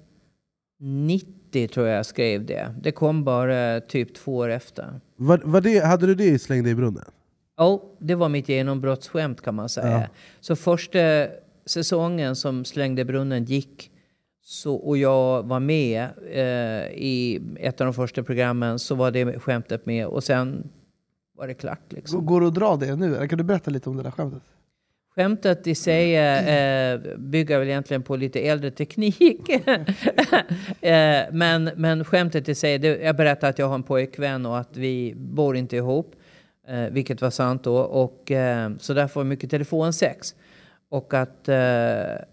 [0.81, 2.75] 90 tror jag skrev det.
[2.81, 5.01] Det kom bara typ två år efter.
[5.17, 7.05] Var, var det, hade du det i Släng dig i brunnen?
[7.57, 10.01] Ja, det var mitt genombrottsskämt kan man säga.
[10.01, 10.07] Ja.
[10.41, 10.99] Så första
[11.67, 13.91] säsongen som Slängde brunnen gick
[14.43, 19.39] så, och jag var med eh, i ett av de första programmen så var det
[19.41, 20.69] skämtet med och sen
[21.37, 21.93] var det klart.
[21.93, 22.27] Liksom.
[22.27, 23.29] Går det att dra det nu?
[23.29, 24.43] Kan du berätta lite om det där skämtet?
[25.19, 29.49] Skämtet i sig eh, bygger väl egentligen på lite äldre teknik.
[30.81, 34.59] eh, men, men skämtet i sig, det, jag berättar att jag har en pojkvän och
[34.59, 36.15] att vi bor inte ihop.
[36.69, 37.77] Eh, vilket var sant då.
[37.77, 40.35] Och, eh, så det mycket telefonsex.
[40.91, 42.25] Och att eh,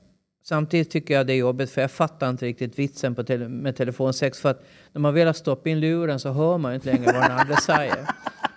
[0.44, 3.76] samtidigt tycker jag det är jobbigt för jag fattar inte riktigt vitsen på tele, med
[3.76, 4.40] telefonsex.
[4.40, 7.22] För att när man väl har stoppat in luren så hör man inte längre vad
[7.24, 7.98] den andra säger.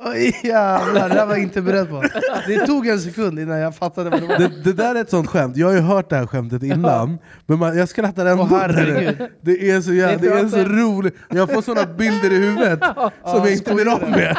[0.00, 2.02] Oj jävlar, det där var jag inte beredd på.
[2.46, 4.38] Det tog en sekund innan jag fattade vad det var.
[4.38, 7.18] Det, det där är ett sånt skämt, jag har ju hört det här skämtet innan,
[7.46, 8.42] men man, jag skrattar ändå.
[8.42, 9.28] Åh, herregud.
[9.40, 12.80] det är så, jävla, Det är så roligt, jag får såna bilder i huvudet
[13.24, 14.36] som jag inte blir av med.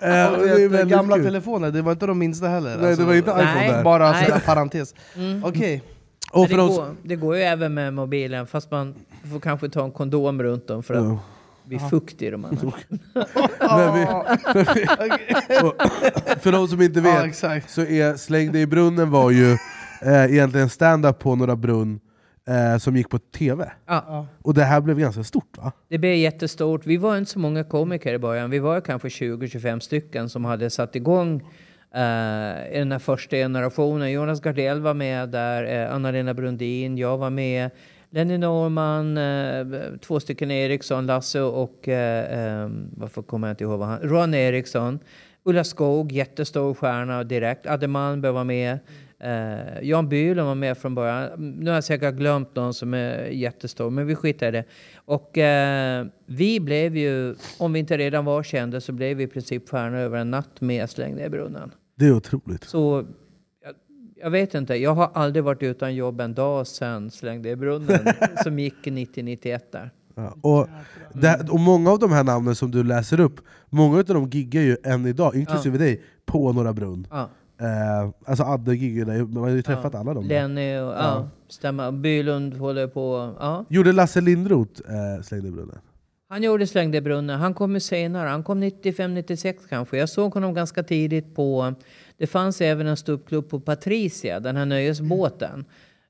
[0.00, 1.24] Eh, och det är väldigt gamla kul.
[1.24, 2.76] telefoner, det var inte de minsta heller.
[2.80, 3.70] Nej, det var inte iPhone Nej.
[3.70, 3.82] där.
[3.84, 4.24] Bara Nej.
[4.24, 4.94] sådär parentes.
[5.44, 5.82] Okej.
[6.32, 8.94] Och Men för det, oss, går, det går ju även med mobilen fast man
[9.32, 11.18] får kanske ta en kondom runt dem för att Ja.
[11.78, 12.74] Bli fukt i dem annars.
[13.60, 14.04] men vi,
[15.66, 15.74] och,
[16.42, 17.70] för de som inte Ja, vet, exakt.
[17.70, 19.52] så är Släng dig i brunnen var ju
[20.02, 22.00] eh, egentligen stand-up på Norra Brunn
[22.48, 23.70] eh, som gick på TV.
[23.86, 25.72] Ja, Och det här blev ganska stort va?
[25.88, 26.86] det blev jättestort.
[26.86, 28.50] Vi var inte så många komiker i början.
[28.50, 31.34] Vi var kanske 20-25 stycken som hade satt igång
[31.94, 32.00] eh,
[32.72, 34.12] i den här första generationen.
[34.12, 37.70] Jonas Gardell var med där, eh, Anna-Lena Brundin, jag var med.
[38.14, 43.78] Lenny Norman, eh, två stycken Eriksson, Lasse och eh, eh, varför kommer jag inte ihåg
[43.78, 44.00] vad han...
[44.00, 44.98] Ron Eriksson.
[45.44, 47.66] Ulla Skog, jättestor stjärna direkt.
[47.66, 48.78] Adde Malmberg var med.
[49.18, 51.30] Eh, Jan Bylund var med från början.
[51.58, 54.64] Nu har jag säkert glömt någon som är jättestor, men vi skiter i det.
[54.94, 59.26] Och eh, vi blev ju, om vi inte redan var kända, så blev vi i
[59.26, 61.70] princip stjärnor över en natt med Släng i brunnen.
[61.94, 62.64] Det är otroligt.
[62.64, 63.06] Så
[64.22, 67.56] jag, vet inte, jag har aldrig varit utan jobb en dag sedan Släng ner i
[67.56, 67.98] brunnen,
[68.42, 69.90] som gick 90-91 där.
[70.14, 70.68] Ja, och,
[71.12, 74.62] det, och många av de här namnen som du läser upp, många av dem giggar
[74.62, 77.06] ju än idag, inklusive dig, på Norra Brunn.
[77.10, 77.28] Ja.
[77.60, 80.24] Eh, alltså Adde giggar där, man har ju träffat alla dem.
[80.24, 81.92] Lenny och, ja, stämmer.
[81.92, 83.64] Bylund håller på, ja.
[83.68, 85.78] Gjorde Lasse Lindroth eh, Slängde i brunnen?
[86.28, 87.40] Han gjorde Slängde i brunnen.
[87.40, 88.28] Han kom senare.
[88.28, 89.98] Han kom 95-96 kanske.
[89.98, 91.74] Jag såg honom ganska tidigt på...
[92.22, 95.64] Det fanns även en ståuppklubb på Patricia, den här nöjesbåten.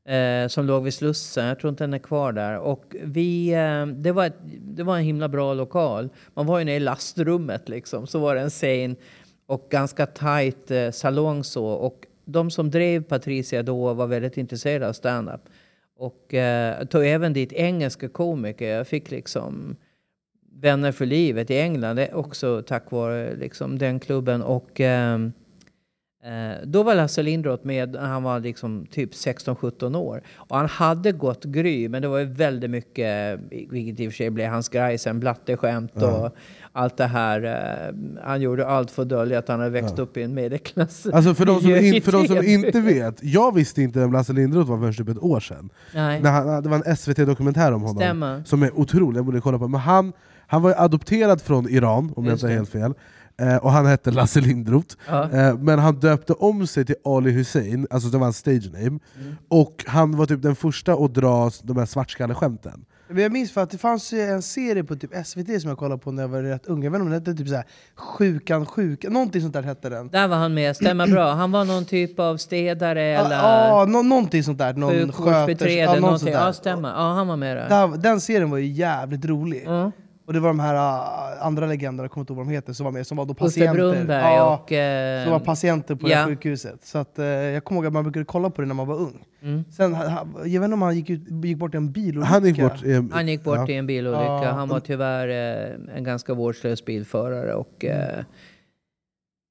[0.05, 1.47] Eh, som låg vid Slussen.
[1.47, 2.59] Jag tror inte den är kvar där.
[2.59, 6.09] Och vi, eh, det, var ett, det var en himla bra lokal.
[6.35, 8.07] Man var ju nere i lastrummet liksom.
[8.07, 8.97] Så var det en scen
[9.47, 11.67] och ganska tajt eh, salong så.
[11.67, 15.43] Och de som drev Patricia då var väldigt intresserade av stand-up.
[15.97, 18.69] Och eh, tog även dit engelska komiker.
[18.69, 19.77] Jag fick liksom
[20.61, 21.97] vänner för livet i England.
[21.97, 24.43] Det är också tack vare liksom, den klubben.
[24.43, 25.19] Och Eh,
[26.25, 30.23] eh, då var Lasse Lindroth med när han var liksom typ 16-17 år.
[30.37, 34.17] Och han hade gått Gry, men det var ju väldigt mycket, vilket i och för
[34.17, 36.37] sig blev hans grej sen, blatteskämt och
[36.73, 37.45] allt det här.
[37.45, 41.07] Eh, han gjorde allt för att dölja att han hade växt upp i en medelklass.
[41.13, 44.33] Alltså för de, som, in, för de som inte vet, jag visste inte vem Lasse
[44.33, 45.71] Lindroth var förrän typ ett år sedan.
[45.95, 46.21] Nej.
[46.23, 48.43] När han, det var en SVT-dokumentär om honom, Stämmer.
[48.47, 49.69] som är otrolig, jag borde kolla på.
[49.69, 50.13] Men han,
[50.47, 52.95] han var adopterad från Iran, om jag Just inte har helt fel.
[53.43, 54.97] Eh, och han hette Lasse Lindroth.
[55.09, 55.31] Ja.
[55.31, 58.87] Eh, men han döpte om sig till Ali Hussein, alltså det var hans stage name.
[58.87, 59.01] Mm.
[59.49, 62.85] Och han var typ den första att dra de här svartskalleskämten.
[63.09, 66.01] Men jag minns för att det fanns en serie på typ SVT som jag kollade
[66.03, 67.65] på när jag var rätt ung, jag vet inte om den hette typ såhär
[67.97, 70.09] Sjukan sjukan, någonting sånt där hette den.
[70.09, 71.33] Där var han med, stämmer bra.
[71.33, 74.75] Han var någon typ av städare Ja, eller ja, nå- någonting sånt där.
[74.75, 75.73] Någon sjukvårdsbiträde.
[75.75, 76.19] ja, någonting.
[76.19, 76.47] sånt där.
[76.47, 76.89] Ja, stämmer.
[76.89, 77.69] Ja, han var med där.
[77.69, 79.63] Där, den serien var ju jävligt rolig.
[79.67, 79.93] Ja.
[80.27, 82.73] Och det var de här uh, andra legenderna, jag kommer inte ihåg vad de heter,
[82.73, 84.21] som var med, som var då patienter.
[84.21, 84.73] Ja, och...
[84.73, 86.19] Eh, som var patienter på det ja.
[86.19, 86.85] här sjukhuset.
[86.85, 88.97] Så att, eh, jag kommer ihåg att man brukade kolla på det när man var
[88.97, 89.25] ung.
[89.43, 89.65] Mm.
[89.71, 92.27] Sen, jag vet inte om han gick, ut, gick bort i en bilolycka.
[92.27, 93.69] Han gick bort i en, Han gick bort ja.
[93.69, 94.53] i en bilolycka.
[94.53, 98.25] Han var tyvärr eh, en ganska vårdslös bilförare och eh,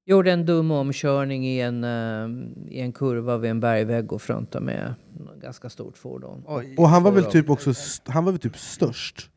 [0.05, 2.27] gjorde en dum omkörning i en, eh,
[2.67, 4.93] i en kurva vid en bergvägg och frontade med
[5.35, 6.43] ett ganska stort fordon.
[6.47, 6.75] Oj.
[6.77, 9.29] Och han var väl typ också st- han var väl typ störst?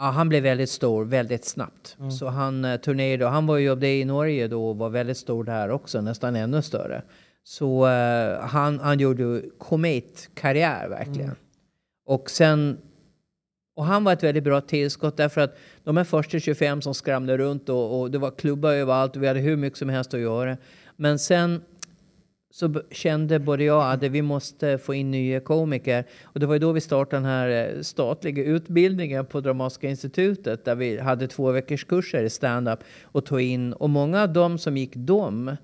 [0.00, 1.96] Ja, han blev väldigt stor väldigt snabbt.
[1.98, 2.10] Mm.
[2.10, 3.26] Så han eh, turnerade.
[3.26, 6.62] Han var ju det i Norge då och var väldigt stor där också, nästan ännu
[6.62, 7.02] större.
[7.44, 11.24] Så eh, han, han gjorde kometkarriär verkligen.
[11.24, 11.36] Mm.
[12.06, 12.78] Och sen...
[13.76, 17.38] Och han var ett väldigt bra tillskott därför att de här första 25 som skramlade
[17.38, 20.20] runt och, och det var klubbar överallt och vi hade hur mycket som helst att
[20.20, 20.56] göra.
[20.96, 21.62] Men sen
[22.50, 26.04] så kände både jag och Adde vi måste få in nya komiker.
[26.24, 30.64] Och det var ju då vi startade den här eh, statliga utbildningen på Dramatiska institutet
[30.64, 34.58] där vi hade två veckors kurser i stand-up och tog in, och många av dem
[34.58, 35.56] som gick dem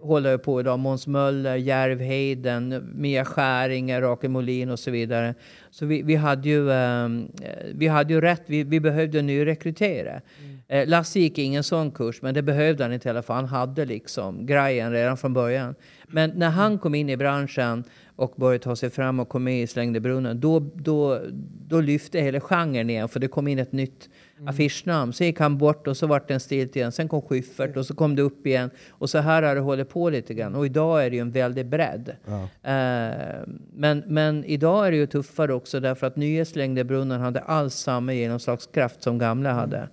[0.00, 0.78] håller ju på idag.
[0.78, 5.34] Måns Möller, Järvheden, Mia Skäringer, Rakel Molin och så vidare.
[5.70, 10.20] Så vi, vi, hade, ju, ehm, eh, vi hade ju rätt, vi, vi behövde nyrekrytera.
[10.68, 13.84] Eh, Lasse gick ingen sån kurs, men det behövde han inte heller för han hade
[13.84, 15.74] liksom grejen redan från början.
[16.06, 17.84] Men när han kom in i branschen
[18.16, 21.20] och började ta sig fram och kom med i Slängde brunnen, då, då,
[21.68, 24.08] då lyfte hela genren igen för det kom in ett nytt
[24.46, 25.12] affischnamn.
[25.12, 26.92] Sen gick han bort och så vart det en stilt igen.
[26.92, 28.70] Sen kom Schyffert och så kom det upp igen.
[28.90, 30.54] Och så här har det hållit på lite grann.
[30.54, 32.16] Och idag är det ju en väldig bredd.
[32.62, 37.40] Eh, men, men idag är det ju tuffare också därför att nya Slängde brunnen hade
[37.40, 39.88] alls samma genomslagskraft som gamla hade.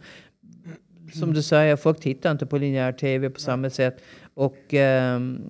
[1.13, 4.01] Som du säger, folk tittar inte på linjär tv på samma sätt.
[4.33, 5.41] Och ehm,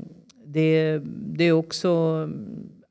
[0.45, 1.89] det, det är också...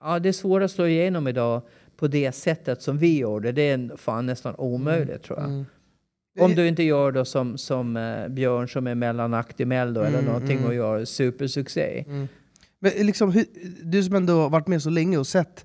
[0.00, 1.62] Ja, det är svårt att slå igenom idag
[1.96, 3.52] på det sättet som vi gjorde.
[3.52, 5.64] Det är fan nästan omöjligt tror jag.
[6.44, 10.22] Om du inte gör då som, som eh, Björn som är mellanakt i Mello eller
[10.22, 12.04] någonting och gör supersuccé.
[12.80, 13.44] Men liksom, hur,
[13.82, 15.64] du som ändå har varit med så länge och sett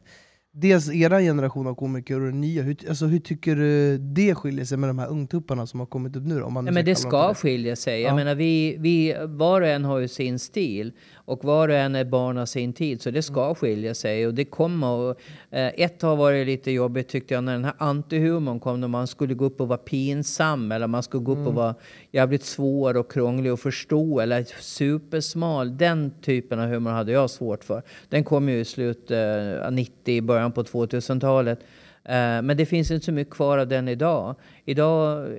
[0.55, 4.65] dels era generation av komiker och den nya, hur, alltså, hur tycker du det skiljer
[4.65, 6.39] sig med de här ungtupparna som har kommit upp nu?
[6.39, 8.01] Då, om man Ja, nu men det kalla dem ska skilja sig.
[8.01, 8.07] Ja.
[8.07, 10.93] Jag menar, vi, vi, var och en har ju sin stil.
[11.25, 14.27] Och var och en är barn av sin tid, så det ska skilja sig.
[14.27, 15.19] Och det kommer och,
[15.51, 19.07] eh, Ett har varit lite jobbigt tyckte jag när den här antihumorn kom, när man
[19.07, 21.75] skulle gå upp och vara pinsam eller man skulle gå upp och vara
[22.11, 25.77] jävligt svår och krånglig att förstå eller supersmal.
[25.77, 27.81] Den typen av humor hade jag svårt för.
[28.09, 31.59] Den kom ju i slutet av 90, början på 2000-talet.
[32.05, 34.35] Eh, men det finns inte så mycket kvar av den idag.
[34.65, 35.29] Idag,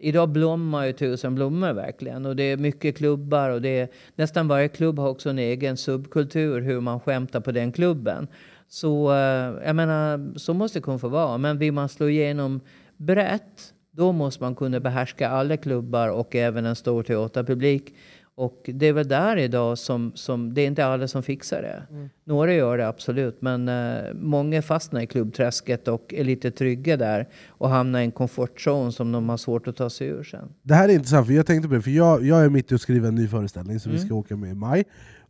[0.00, 2.26] idag blommar ju tusen blommor verkligen.
[2.26, 5.76] Och det är mycket klubbar och det är, nästan varje klubb har också en egen
[5.76, 8.28] subkultur hur man skämtar på den klubben.
[8.68, 11.38] Så eh, jag menar, så måste det kunna få vara.
[11.38, 12.60] Men vill man slå igenom
[12.96, 17.94] brett, då måste man kunna behärska alla klubbar och även en stor teaterpublik.
[18.34, 21.82] Och det är väl där idag som, som det är inte alla som fixar det.
[22.24, 27.28] Några gör det absolut, men eh, många fastnar i klubbträsket och är lite trygga där
[27.48, 30.48] och hamnar i en komfortzon som de har svårt att ta sig ur sen.
[30.62, 32.74] Det här är intressant, för jag tänkte på det, för jag, jag är mitt i
[32.74, 34.84] att skriva en ny föreställning som vi ska åka med i maj.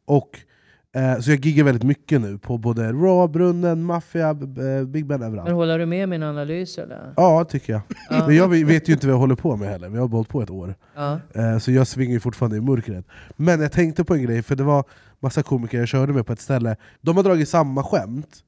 [0.04, 0.40] Och,
[1.22, 5.46] så jag giggar väldigt mycket nu på både Raw, Brunnen, Mafia, eh, Big Ben, överallt.
[5.48, 7.14] Men håller du med min analys eller?
[7.16, 7.82] Ja, tycker jag.
[8.26, 10.42] Men jag vet ju inte vad jag håller på med heller, vi har hållit på
[10.42, 10.74] ett år.
[11.34, 13.04] Eh, Så jag svingar fortfarande i mörkret.
[13.36, 14.84] Men jag tänkte på en grej, för det var
[15.20, 18.44] massa komiker jag körde med på ett ställe, de har dragit samma skämt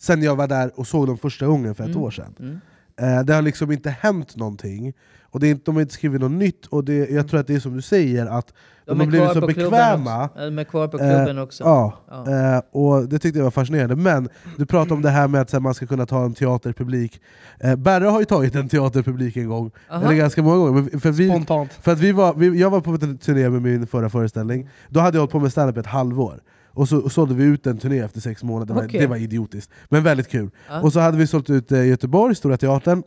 [0.00, 2.34] sen jag var där och såg dem första gången för ett år sedan.
[2.38, 2.60] Mm.
[3.18, 4.92] Eh, Det har liksom inte hänt någonting,
[5.36, 7.46] och det är inte, de har inte skrivit något nytt, och det, jag tror att
[7.46, 8.52] det är som du säger, att
[8.86, 10.24] de, har blivit så bekväma.
[10.24, 10.38] också.
[10.44, 11.64] De är kvar på klubben Eh, också.
[11.64, 12.54] Ja, Ja.
[12.56, 13.96] eh, och det tyckte jag var fascinerande.
[13.96, 17.20] Men du pratade om det här med att här, man ska kunna ta en teaterpublik.
[17.60, 20.04] Eh, Berre har ju tagit en teaterpublik en gång, Aha.
[20.04, 20.98] eller ganska många gånger.
[20.98, 21.72] För vi, Spontant.
[21.72, 25.00] för att vi var, vi, jag var på en turné med min förra föreställning, då
[25.00, 26.40] hade jag hållit på med standup ett halvår.
[26.70, 29.00] Och så sålde vi ut en turné efter sex månader, det var, Okej.
[29.00, 29.70] det var idiotiskt.
[29.88, 30.50] Men väldigt kul.
[30.68, 30.80] Ja.
[30.80, 33.02] Och så hade vi sålt ut eh, i Göteborg, Stora Teatern.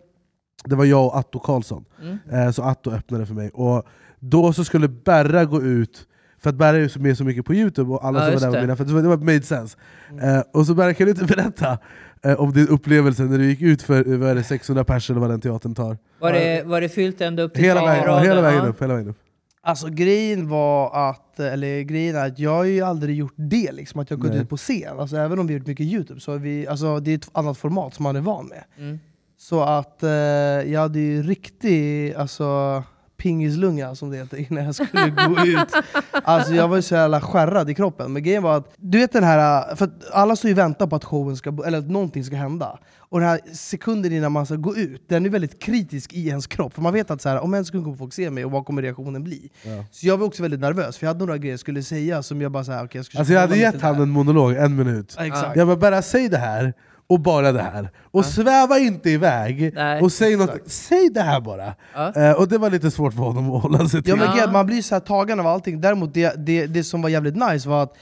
[0.65, 1.85] Det var jag och Atto Karlsson.
[2.01, 2.17] Mm.
[2.47, 3.49] Eh, så Atto öppnade för mig.
[3.53, 3.83] Och
[4.19, 6.05] då så skulle Berra gå ut,
[6.39, 8.39] för att Berra är ju med så mycket på Youtube, och alla Ja, som var
[8.41, 8.61] där var det.
[8.61, 9.77] mina, för det var- det var made sense.
[10.21, 11.77] Eh, och så Berra, kan du inte berätta
[12.23, 15.33] eh, om din upplevelse när du gick ut för vad det, 600 personer eller vad
[15.33, 15.97] den teatern tar?
[16.19, 18.25] Var, det, var det fyllt ända upp till Hela vägen, ja, takraden?
[18.29, 18.81] hela vägen upp.
[18.81, 19.17] Hela vägen upp.
[19.61, 23.99] Alltså grejen var att, eller grejen är att jag har ju aldrig gjort det, liksom,
[24.01, 24.99] att jag gått ut på scen.
[24.99, 27.29] Alltså, även om vi har gjort mycket Youtube, så är vi, alltså, det är ett
[27.31, 28.63] annat format som man är van med.
[28.77, 28.99] Mm.
[29.41, 32.83] Så att eh, jag hade ju riktig alltså,
[33.17, 35.73] pingislunga som det heter innan jag skulle gå ut.
[36.11, 38.13] Alltså jag var ju så jävla skärrad i kroppen.
[38.13, 40.87] Men grejen var att, du vet den här, för att alla står ju och väntar
[40.87, 42.79] på att showen ska, eller att någonting ska hända.
[42.99, 46.47] Och den här sekunden innan man ska gå ut, den är väldigt kritisk i ens
[46.47, 46.73] kropp.
[46.73, 48.65] För man vet att så här, om en sekund kommer folk se mig, och vad
[48.65, 49.49] kommer reaktionen bli?
[49.91, 52.41] Så jag var också väldigt nervös, för jag hade några grejer jag skulle säga som
[52.41, 54.03] jag bara så här, okay, jag ska Alltså jag hade gett han här.
[54.03, 55.15] en monolog, en minut.
[55.17, 55.55] Ja, exakt.
[55.55, 56.73] Jag bara, bara säg det här,
[57.09, 57.89] och bara det här.
[58.11, 61.73] Och sväva inte iväg, Nej, och säg något, säg det här bara.
[61.95, 62.13] Ja.
[62.15, 64.09] Eh, och det var lite svårt för honom att hålla sig till.
[64.09, 64.51] Ja, men Ja.
[64.51, 65.81] man blir så här tagen av allting.
[65.81, 67.93] Däremot det, det, det som var jävligt nice var att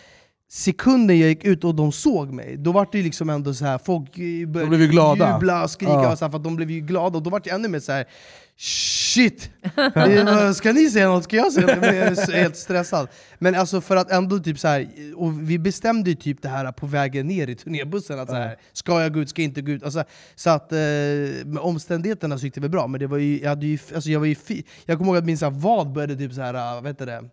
[0.50, 3.78] sekunden jag gick ut och de såg mig, då var det liksom ändå så här
[3.78, 5.34] folk eh, började blev glada.
[5.34, 6.12] jubla och skrika, Ja.
[6.12, 7.92] och så här, för de blev ju glada, och då var jag ännu mer så
[7.92, 8.06] här.
[8.60, 9.50] Shit!
[9.76, 11.24] Det, vad- ska ni säga något?
[11.24, 11.96] Ska jag säga något?
[11.96, 13.08] Jag så helt stressad.
[13.40, 16.72] Men alltså för att ändå typ så här, och vi bestämde ju typ det här
[16.72, 19.62] på vägen ner i turnébussen, att så här, ska jag gå ut, ska jag inte
[19.62, 19.84] gå ut?
[19.84, 20.04] Alltså,
[20.36, 20.78] så att eh,
[21.46, 24.10] med omständigheterna så gick det väl bra, men det var ju, jag, hade ju, alltså
[24.10, 26.54] jag var ju fi, Jag kommer ihåg att min så vad började typ så här,
[26.54, 27.24] eh, vad heter det?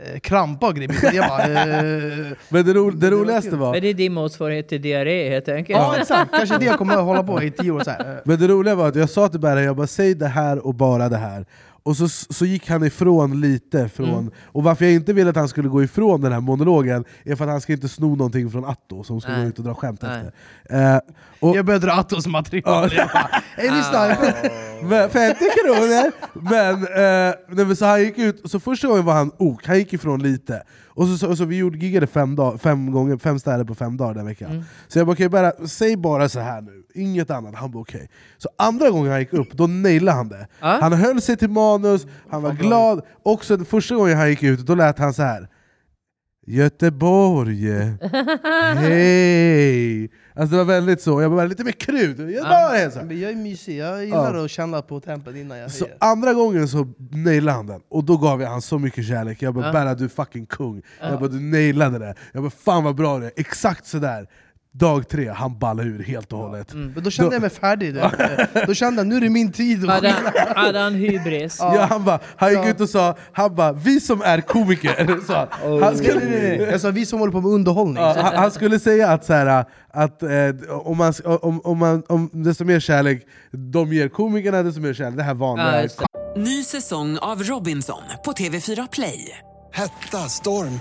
[0.00, 1.14] Eh, krampa och grejer.
[1.14, 4.82] Jag bara, eh, Men det, ro, det roligaste var, Men det är din motsvarighet till
[4.82, 5.78] diarré helt enkelt.
[5.78, 7.80] ja exakt, kanske det jag kommer att hålla på i tio år.
[7.80, 8.20] Så här.
[8.24, 10.74] men det roliga var att jag sa till Berra, jag bara säg det här och
[10.74, 11.46] bara det här.
[11.86, 14.30] Och så, så gick han ifrån lite, från, Mm.
[14.44, 17.44] och varför jag inte ville att han skulle gå ifrån den här monologen är för
[17.44, 19.42] att han ska inte sno någonting från Atto som ska Nej.
[19.42, 20.10] gå ut och dra skämt Nej.
[20.66, 20.94] efter.
[20.94, 21.00] Eh,
[21.40, 22.90] och, Jag började dra Attos material.
[23.56, 24.16] Hej lyssna!
[24.82, 26.12] Men 50 kronor!
[26.50, 30.22] Men, eh, så han gick ut, så första gången var han ok, han gick ifrån
[30.22, 30.62] lite.
[30.94, 33.96] Och så, så, så vi gjorde, giggade fem, dag, fem, gånger, fem städer på fem
[33.96, 34.50] dagar den veckan.
[34.50, 34.64] Mm.
[34.88, 37.54] Så jag bara, okay, bara, säg bara så här nu, inget annat.
[37.54, 38.08] Han bara okej.
[38.38, 40.46] Så andra gången han gick upp, då nailade han det.
[40.60, 40.78] Ja.
[40.80, 43.02] Han höll sig till manus, han var glad.
[43.22, 45.48] Också första gången han gick ut, då lät han så här.
[46.46, 47.70] Göteborg,
[48.76, 50.10] hej!
[50.36, 52.18] Alltså det var väldigt så, jag var lite mer krut.
[52.18, 52.40] Göteborg!
[52.78, 53.02] Här.
[53.04, 55.96] Men jag är mysig, jag gillar att känna på tempot innan jag Så höjer.
[56.00, 59.42] andra gången så nailade han den, och då gav jag han så mycket kärlek.
[59.42, 59.72] Jag bara Ja.
[59.72, 62.14] Berra du är fucking kung, jag bara du nailade det.
[62.32, 64.26] Jag bara fan vad bra det är, exakt sådär.
[64.78, 66.74] Dag tre, han ballade ur helt och hållet.
[66.74, 67.94] Men då kände jag mig färdig.
[67.94, 68.10] Då,
[68.66, 69.88] då kände jag nu är det min tid.
[69.88, 71.56] Hade han, hade han hybris?
[71.60, 72.68] Ja, han, bara, han gick Ja.
[72.68, 75.48] ut och sa, han bara, vi som är komiker, sa han.
[75.60, 76.68] han, Nej, nej, skulle, nej, nej.
[76.70, 78.02] Jag sa vi som håller på med underhållning.
[78.02, 80.28] ja, han, han skulle säga att, så här, att eh,
[80.70, 85.16] om, man, om, om, man, om desto mer kärlek de ger komikerna, desto mer kärlek.
[85.16, 85.82] Det här vanliga.
[85.98, 86.06] Ja.
[86.36, 89.38] Ny säsong av Robinson på TV4 Play.
[89.72, 90.80] Hetta, storm,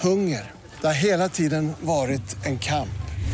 [0.00, 0.50] hunger.
[0.80, 2.88] Det har hela tiden varit en kamp.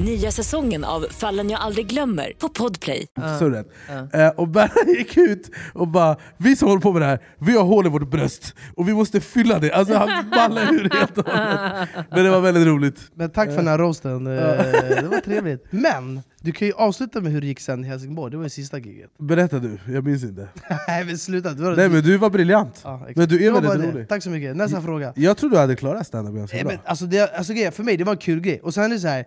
[0.00, 3.06] Nya säsongen av Fallen jag aldrig glömmer på Podplay.
[3.38, 3.66] surret.
[4.12, 7.56] Eh, och Berra gick ut och bara Vi som håller på med det här, vi
[7.56, 9.72] har hål i vårt bröst och vi måste fylla det.
[9.72, 11.88] Alltså han ballade ur helt och hållet.
[12.10, 13.00] Men det var väldigt roligt.
[13.14, 14.32] Men tack för den här roasten, Eh,
[15.02, 15.66] det var trevligt.
[15.70, 18.50] Men du kan ju avsluta med hur det gick sen i Helsingborg, det var ju
[18.50, 19.10] sista giget.
[19.18, 20.48] Berätta du, jag minns inte.
[20.88, 21.50] Nej men sluta!
[21.52, 22.80] Du var Nej men du var briljant.
[22.84, 24.08] Ja, men du är väldigt rolig.
[24.08, 25.12] Tack så mycket, nästa fråga.
[25.16, 26.72] Jag tror du hade klarat standup ganska Nej, bra.
[26.72, 28.98] men, alltså, det, alltså, för mig det var en kul grej, och sen är det
[28.98, 29.24] så här.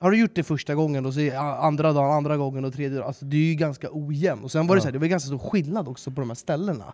[0.00, 2.98] Har du gjort det första gången, och så är andra dagen, andra gången och tredje
[2.98, 4.44] dagen, alltså, det är ju ganska ojämnt.
[4.44, 4.82] Och sen var det, Ja.
[4.82, 6.84] så här, det var ganska stor skillnad också på de här ställena.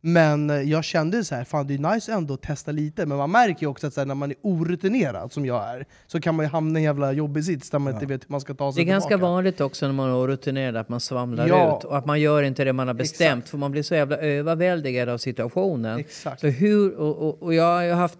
[0.00, 3.18] Men eh, jag kände så här, fan det är nice ändå att testa lite, men
[3.18, 6.34] man märker ju också att här, när man är orutinerad som jag är, så kan
[6.34, 8.54] man ju hamna i en jävla jobbig sits där man inte vet hur man ska
[8.54, 9.30] ta Det sig är ganska tillbaka.
[9.32, 11.78] vanligt också när man är orutinerad att man svamlar Ja.
[11.78, 14.16] ut och att man gör inte det man har bestämt för man blir så jävla
[14.16, 15.98] överväldigad av situationen.
[15.98, 16.40] Exakt.
[16.40, 18.18] Så hur, och, och, och jag har haft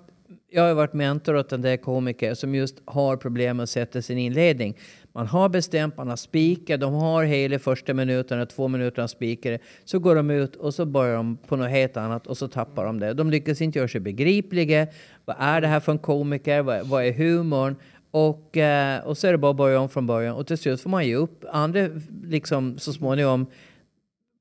[0.51, 4.03] jag har varit mentor åt en del komiker som just har problem med att sätta
[4.03, 4.77] sin inledning.
[5.13, 9.59] Man har bestämt, man har spikat, de har hela första minuten, två minuterna spikade.
[9.85, 12.85] Så går de ut och så börjar de på något helt annat och så tappar
[12.85, 13.15] de det.
[13.15, 14.87] De lyckas inte göra sig begripliga.
[15.25, 16.63] Vad är det här för en komiker?
[16.63, 17.77] Vad, vad är humorn?
[18.11, 20.37] Och, eh, och så är det bara att börja om från början.
[20.37, 21.45] Och till slut får man ge upp.
[21.53, 21.89] Andra
[22.23, 23.47] liksom så småningom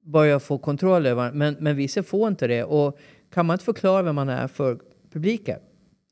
[0.03, 2.63] börjar få kontroll över men, men vissa får inte det.
[2.63, 2.99] Och
[3.33, 4.79] kan man inte förklara vem man är för
[5.13, 5.59] publiken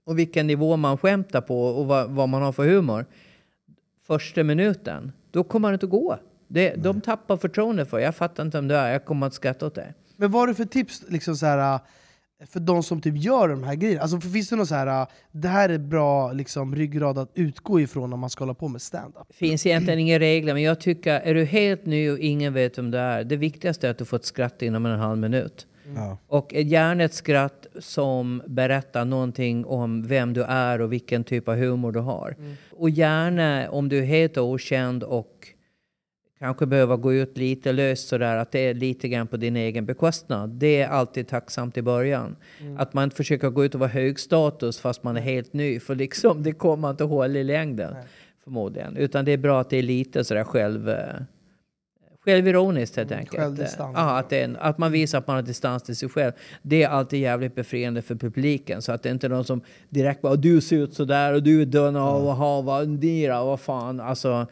[0.05, 3.05] och vilken nivå man skämtar på och vad, vad man har för humor
[4.07, 6.17] första minuten, då kommer det inte att gå.
[6.47, 9.65] Det, de tappar förtroende för jag fattar inte vem du är, jag kommer att skratta
[9.65, 9.93] åt dig.
[10.17, 11.79] Men vad har du för tips liksom så här,
[12.45, 14.01] för de som typ gör de här grejerna?
[14.01, 18.13] Alltså, finns det något så här, det här är bra liksom, ryggrad att utgå ifrån
[18.13, 19.27] om man ska hålla på med stand-up?
[19.29, 22.91] finns egentligen inga regler, men jag tycker, är du helt ny och ingen vet vem
[22.91, 25.67] du är, det viktigaste är att du får ett skratt inom en halv minut.
[25.95, 26.17] Ja.
[26.27, 31.55] Och gärna ett skratt som berättar någonting om vem du är och vilken typ av
[31.55, 32.35] humor du har.
[32.71, 35.47] Och gärna om du är helt okänd och
[36.39, 39.85] kanske behöver gå ut lite löst sådär, att det är lite grann på din egen
[39.85, 40.49] bekostnad.
[40.49, 42.35] Det är alltid tacksamt i början.
[42.77, 45.79] Att man inte försöker gå ut och vara hög status fast man är helt ny,
[45.79, 47.95] för liksom det kommer inte hålla i längden.
[48.43, 48.97] Förmodligen.
[48.97, 50.91] Utan det är bra att det är lite sådär själv...
[52.25, 53.41] Självironiskt helt enkelt.
[53.41, 53.93] självdistans.
[53.95, 56.31] Ja, att, en, att man visar att man har distans till sig själv.
[56.61, 58.81] Det är alltid jävligt befriande för publiken.
[58.81, 61.61] Så att det inte är någon som direkt bara du ser ut sådär och du
[61.61, 63.03] är dön av och ha vad
[63.53, 63.99] vad fan.
[63.99, 64.47] Alltså,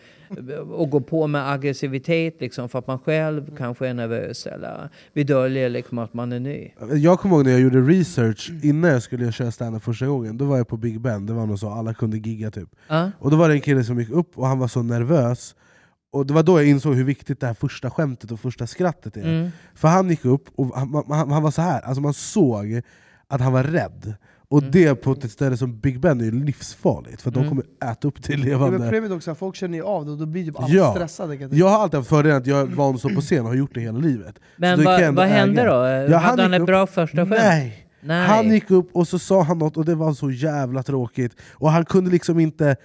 [0.72, 5.28] och gå på med aggressivitet liksom för att man själv kanske är nervös eller vill
[5.28, 6.72] dölja liksom att man är ny.
[6.96, 10.46] Jag kommer ihåg när jag gjorde research innan jag skulle köra standup första gången, då
[10.46, 12.70] var jag på Big Ben, det var något så alla kunde gigga typ.
[12.88, 13.12] Ja.
[13.20, 15.56] Och då var det en kille som gick upp och han var så nervös,
[16.12, 19.18] och det var då jag insåg hur viktigt det här första skämtet och första skrattet
[19.18, 19.22] är.
[19.24, 19.50] Mm.
[19.76, 22.82] För han gick upp och han, han, han var så här, alltså man såg
[23.28, 24.14] att han var rädd.
[24.50, 27.50] Och det på ett ställe som Big Ben är ju livsfarligt, för de Mm.
[27.50, 28.80] kommer äta upp till Ja, levande.
[28.80, 30.94] men problemet också, att folk känner ju av det och då blir typ alla Ja.
[30.96, 31.36] stressade.
[31.36, 31.54] Jag.
[31.54, 33.74] Jag har alltid haft fördelen att jag är van stå på scen och har gjort
[33.74, 34.40] det hela livet.
[34.56, 35.72] Men Så vad, hände då?
[36.14, 37.30] Ja, Hade han gick ett upp- bra första skämt?
[37.30, 37.81] Nej.
[38.02, 38.28] Nej.
[38.28, 41.36] Han gick upp och så sa han något och det var så jävla tråkigt.
[41.54, 42.76] Och han kunde liksom inte eh,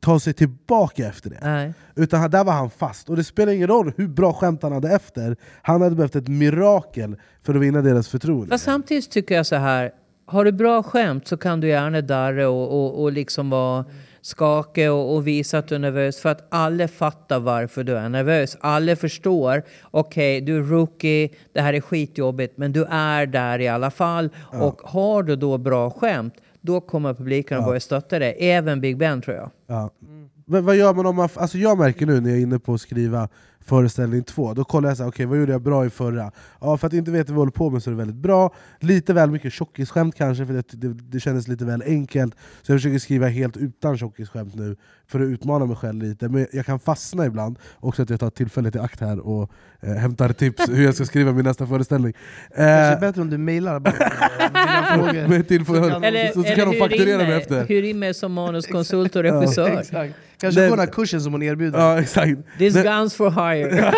[0.00, 1.38] ta sig tillbaka efter det.
[1.42, 1.74] Nej.
[1.96, 3.10] Utan han- där var han fast.
[3.10, 5.36] Och det spelar ingen roll hur bra skämt han hade efter.
[5.62, 8.46] Han hade behövt ett mirakel för att vinna deras förtroende.
[8.48, 9.90] Fast samtidigt tycker jag så här.
[10.26, 13.84] Har du bra skämt så kan du gärna darra och, och, och liksom vara
[14.22, 16.20] skakig och, och visa att du är nervös.
[16.20, 18.56] För att alla fattar varför du är nervös.
[18.60, 19.62] Alla förstår.
[19.90, 22.56] Okej, du är rookie, det här är skitjobbigt.
[22.56, 24.30] Men du är där i alla fall.
[24.52, 28.36] Och har du då bra skämt, då kommer publiken att börja stötta dig.
[28.38, 29.50] Även Big Ben tror jag.
[29.66, 29.90] Ja.
[30.50, 31.28] Men vad gör man om man...
[31.34, 33.28] Alltså jag märker nu när jag är inne på att skriva
[33.64, 36.32] föreställning två, då kollar jag så här, okej vad gjorde jag bra i förra?
[36.60, 38.54] Ja, för att inte veta vad vi håller på med så är det väldigt bra.
[38.80, 42.34] Lite väl mycket tjockisskämt kanske, för det, det, det kändes lite väl enkelt.
[42.62, 44.76] Så jag försöker skriva helt utan tjockisskämt nu,
[45.06, 46.28] för att utmana mig själv lite.
[46.28, 49.92] Men jag kan fastna ibland, också att jag tar tillfället i akt här och eh,
[49.94, 52.12] hämtar tips hur jag ska skriva min nästa föreställning.
[52.48, 53.94] Kanske är Eh, bättre om du mailar bara
[55.22, 57.64] eh, med tillfälle- kan- Eller, så, så eller kan de fakturera in mig efter.
[57.66, 59.82] Hyr in mig som manuskonsult och regissör.
[60.40, 61.78] Kanske gå den här kursen som hon erbjuder.
[61.78, 62.32] Ja, exakt.
[62.58, 63.92] This Men- guns for fire.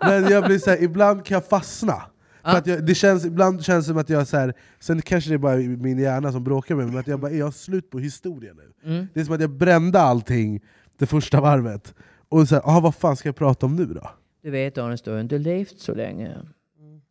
[0.00, 2.02] Men jag blir så här, ibland kan jag fastna.
[2.44, 5.30] För att jag, det känns, ibland känns det som att jag så här, sen kanske
[5.30, 7.52] det är bara min hjärna som bråkar med mig, men att jag bara, jag har
[7.52, 8.90] slut på historia nu.
[8.92, 9.06] Mm.
[9.14, 10.60] Det är som att jag brände allting
[10.98, 11.94] det första varvet.
[12.28, 14.10] Och så här, ah, vad fan ska jag prata om nu då?
[14.42, 16.36] Du vet Anis, du har inte levt så länge.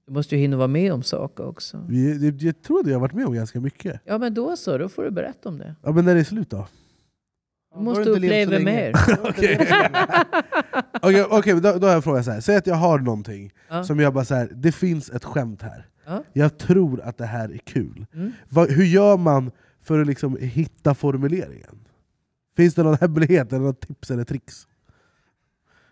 [0.07, 1.85] Du måste ju hinna vara med om saker också.
[1.89, 4.01] Jag, jag, jag tror att jag har varit med om ganska mycket.
[4.05, 5.75] Ja men då så, då får du berätta om det.
[5.83, 6.67] Ja, men när det är slut då?
[7.75, 8.93] Du måste uppleva mer.
[9.23, 9.59] Okej,
[11.01, 12.39] Okej, okej, men då, då har jag en fråga så här.
[12.41, 13.83] Säg att jag har någonting Ja.
[13.83, 15.85] som jag bara så här, det finns ett skämt här.
[16.07, 16.23] Ja.
[16.33, 18.05] Jag tror att det här är kul.
[18.13, 18.31] Mm.
[18.49, 19.51] Vad- hur gör man
[19.83, 21.79] för att liksom hitta formuleringen?
[22.57, 24.67] Finns det någon hemlighet, eller något tips eller tricks?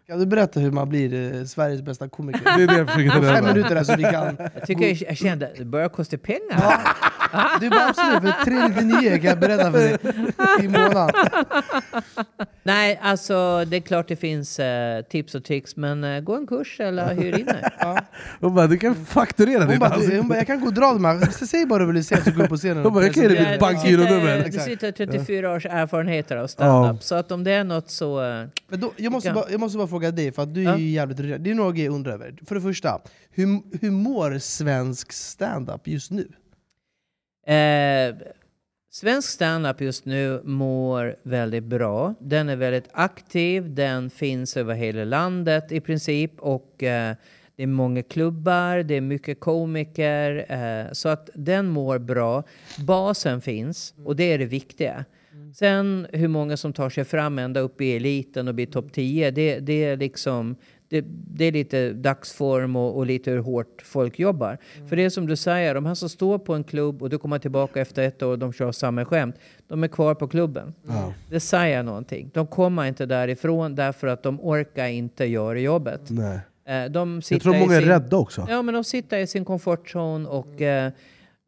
[0.08, 2.42] Kan du berätta hur man blir eh, Sveriges bästa komiker?
[2.58, 4.36] Det är det jag försöker Fem minuter där så vi kan...
[4.54, 6.80] Jag, tycker jag, jag kände att det börjar kosta pengar.
[7.62, 9.98] Du bara absolut, för 399 kan jag berätta för dig
[10.66, 11.16] i månaden.
[12.64, 16.48] Nej, alltså det är klart det finns eh, tips och tricks, men eh, gå en
[16.48, 17.64] kurs eller hyr in dig.
[18.40, 20.74] Hon bara, du kan fakturera Hon ditt bara, du, hon bara, jag kan gå och
[20.74, 22.84] dra de här, säg bara vad du vill säga så går jag på scenen.
[22.84, 24.44] Hon bara, jag kan ge dig mitt bankgironummer.
[24.52, 28.24] du sitter 34 års erfarenheter av standup, så att om det är något så...
[28.24, 30.62] eh, Men då, jag, måste kan- bara, jag måste bara fråga dig, för att du
[30.62, 30.78] är Ja.
[30.78, 31.42] ju jävligt rörd.
[31.42, 32.34] Det är några grejer jag undrar över.
[32.48, 33.02] För det första,
[33.32, 33.48] hur,
[33.82, 36.28] hur mår svensk standup just nu?
[37.48, 38.16] Eh,
[38.92, 42.16] svensk standup just nu mår väldigt bra.
[42.20, 46.32] Den är väldigt aktiv, den finns över hela landet i princip.
[46.40, 47.16] Och eh,
[47.56, 50.46] det är många klubbar, det är mycket komiker.
[50.50, 52.44] Eh, så att den mår bra.
[52.88, 55.06] Basen finns och det är det viktiga.
[55.56, 59.32] Sen hur många som tar sig fram ända upp i eliten och blir topp 10,
[59.32, 60.56] det, det är liksom
[60.90, 64.58] det, det är lite dagsform och, och lite hur hårt folk jobbar.
[64.90, 67.18] För det är som du säger, de här som står på en klubb och du
[67.18, 69.36] kommer tillbaka efter ett år och de kör samma skämt.
[69.68, 70.74] De är kvar på klubben.
[70.88, 71.14] Ja.
[71.30, 72.30] Det säger någonting.
[72.34, 76.02] De kommer inte därifrån därför att de orkar inte göra jobbet.
[76.10, 76.40] Nej.
[76.68, 78.46] Eh, De Jag tror många är sin- rädda också.
[78.50, 80.92] Ja, men de sitter i sin komfortzon och eh,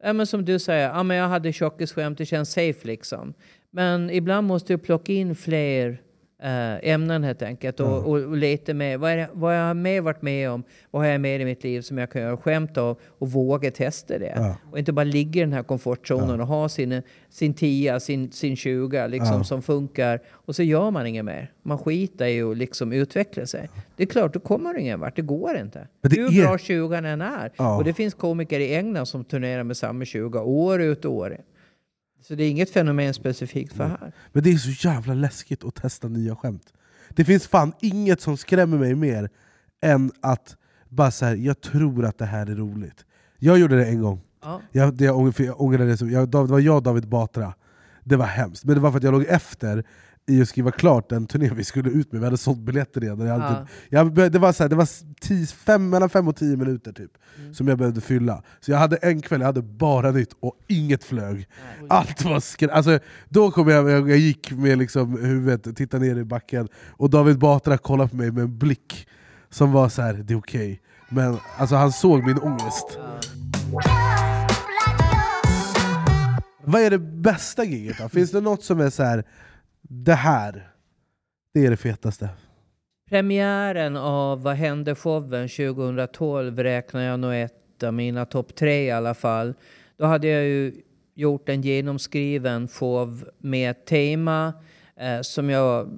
[0.02, 3.34] ja, men som du säger, ja, men jag hade tjockisskämt, det känns safe liksom.
[3.70, 5.96] Men ibland måste du plocka in fler eh,
[6.42, 9.00] ämnen helt enkelt och, och, och leta med.
[9.00, 10.62] Vad, det, vad har jag mer varit med om?
[10.90, 13.70] Vad har jag med i mitt liv som jag kan göra skämt av och våga
[13.70, 14.32] testa det?
[14.36, 14.56] Ja.
[14.70, 18.56] Och inte bara ligga i den här komfortzonen och ha sin, sin 10, sin, sin
[18.56, 19.44] 20 liksom, Ja.
[19.44, 21.52] som funkar och så gör man inget mer.
[21.62, 23.68] Man skiter i att liksom utveckla sig.
[23.96, 25.16] Det är klart, då kommer du ingen vart.
[25.16, 25.86] Det går inte.
[26.02, 27.52] Det Hur är- bra 20 än är.
[27.56, 27.76] Ja.
[27.76, 31.32] Och det finns komiker i England som turnerar med samma 20 år ut och år
[31.32, 31.38] in.
[32.22, 34.12] Så det är inget fenomen specifikt för här.
[34.32, 36.72] Men det är så jävla läskigt att testa nya skämt.
[37.08, 39.30] Det finns fan inget som skrämmer mig mer
[39.82, 40.56] än att
[40.88, 43.04] bara så här, jag tror att det här är roligt.
[43.38, 44.20] Jag gjorde det en gång.
[44.42, 44.60] Ja.
[44.72, 47.54] Jag, det jag, ång- jag ångrade det, så- jag, det var jag och David Batra.
[48.04, 48.64] Det var hemskt.
[48.64, 49.84] Men det var för att jag låg efter
[50.30, 52.20] i att skriva klart den turné vi skulle ut med.
[52.20, 53.20] Vi hade sålt biljetter redan.
[53.26, 53.54] Jag hade
[53.90, 54.04] Ja.
[54.06, 54.88] typ, jag, det var, så här, det var
[55.20, 57.10] tio, fem, mellan fem och tio minuter typ,
[57.52, 58.42] som jag behövde fylla.
[58.60, 61.48] Så jag hade en kväll, jag hade bara nytt och inget flög.
[61.88, 62.70] Allt var skräp.
[62.72, 67.10] Alltså, då kom jag, jag, jag gick med liksom huvudet, tittade ner i backen, och
[67.10, 69.08] David Batra kollade på mig med en blick
[69.50, 70.80] som var så här: det är okej.
[71.08, 72.98] Men alltså, han såg min ångest.
[76.64, 78.08] Vad är det bästa giget då?
[78.08, 79.24] Finns det något som är så här,
[79.92, 80.70] det här,
[81.54, 82.28] det är det fetaste?
[83.08, 88.90] Premiären av Vad hände showen 2012 räknar jag nog ett av mina topp tre i
[88.90, 89.54] alla fall.
[89.96, 90.72] Då hade jag ju
[91.14, 94.52] gjort en genomskriven show med ett tema
[94.96, 95.88] eh, som jag,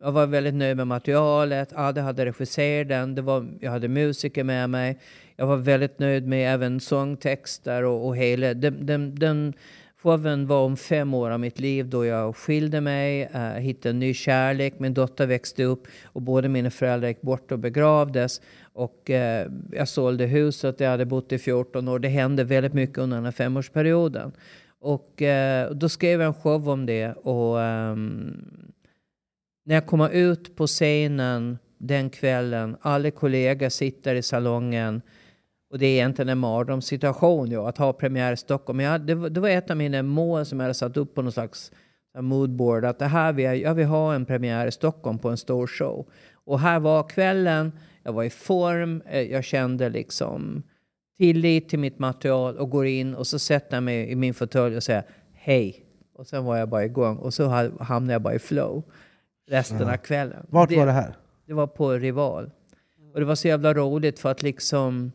[0.00, 1.72] jag var väldigt nöjd med materialet.
[1.72, 3.14] Adde hade regisserat den.
[3.14, 4.98] Det var, jag hade musiker med mig.
[5.36, 8.54] Jag var väldigt nöjd med även sångtexter och, och hela.
[8.54, 9.54] Den, den, den
[10.02, 13.98] showen var om fem år av mitt liv då jag skilde mig, äh, hittade en
[13.98, 14.78] ny kärlek.
[14.78, 18.40] Min dotter växte upp och båda mina föräldrar gick bort och begravdes.
[18.72, 21.98] Och äh, jag sålde huset jag hade bott i 14 år.
[21.98, 24.32] Det hände väldigt mycket under den här femårsperioden.
[24.80, 27.12] Och äh, då skrev jag en show om det.
[27.12, 28.72] Och ehm,
[29.64, 35.02] när jag kommer ut på scenen den kvällen, alla kollegor sitter i salongen
[35.70, 38.76] och det är egentligen en mardrömssituation ja, att ha premiär i Stockholm.
[38.76, 41.14] Men jag, det, var, det var ett av mina mål som jag hade satt upp
[41.14, 41.72] på någon slags
[42.18, 42.84] moodboard.
[42.84, 45.66] Att det här vill jag, jag vill ha en premiär i Stockholm på en stor
[45.66, 46.06] show.
[46.44, 50.62] Och här var kvällen, jag var i form, eh, jag kände liksom
[51.18, 54.76] tillit till mitt material och går in och så sätter jag mig i min fåtölj
[54.76, 55.02] och säger
[55.32, 55.84] hej.
[56.14, 58.82] Och sen var jag bara igång och så ha- hamnade jag bara i flow
[59.50, 59.92] resten Ja.
[59.92, 60.46] av kvällen.
[60.48, 61.14] Vart var det här?
[61.46, 62.50] Det var på Rival.
[63.14, 65.12] Och det var så jävla roligt för att liksom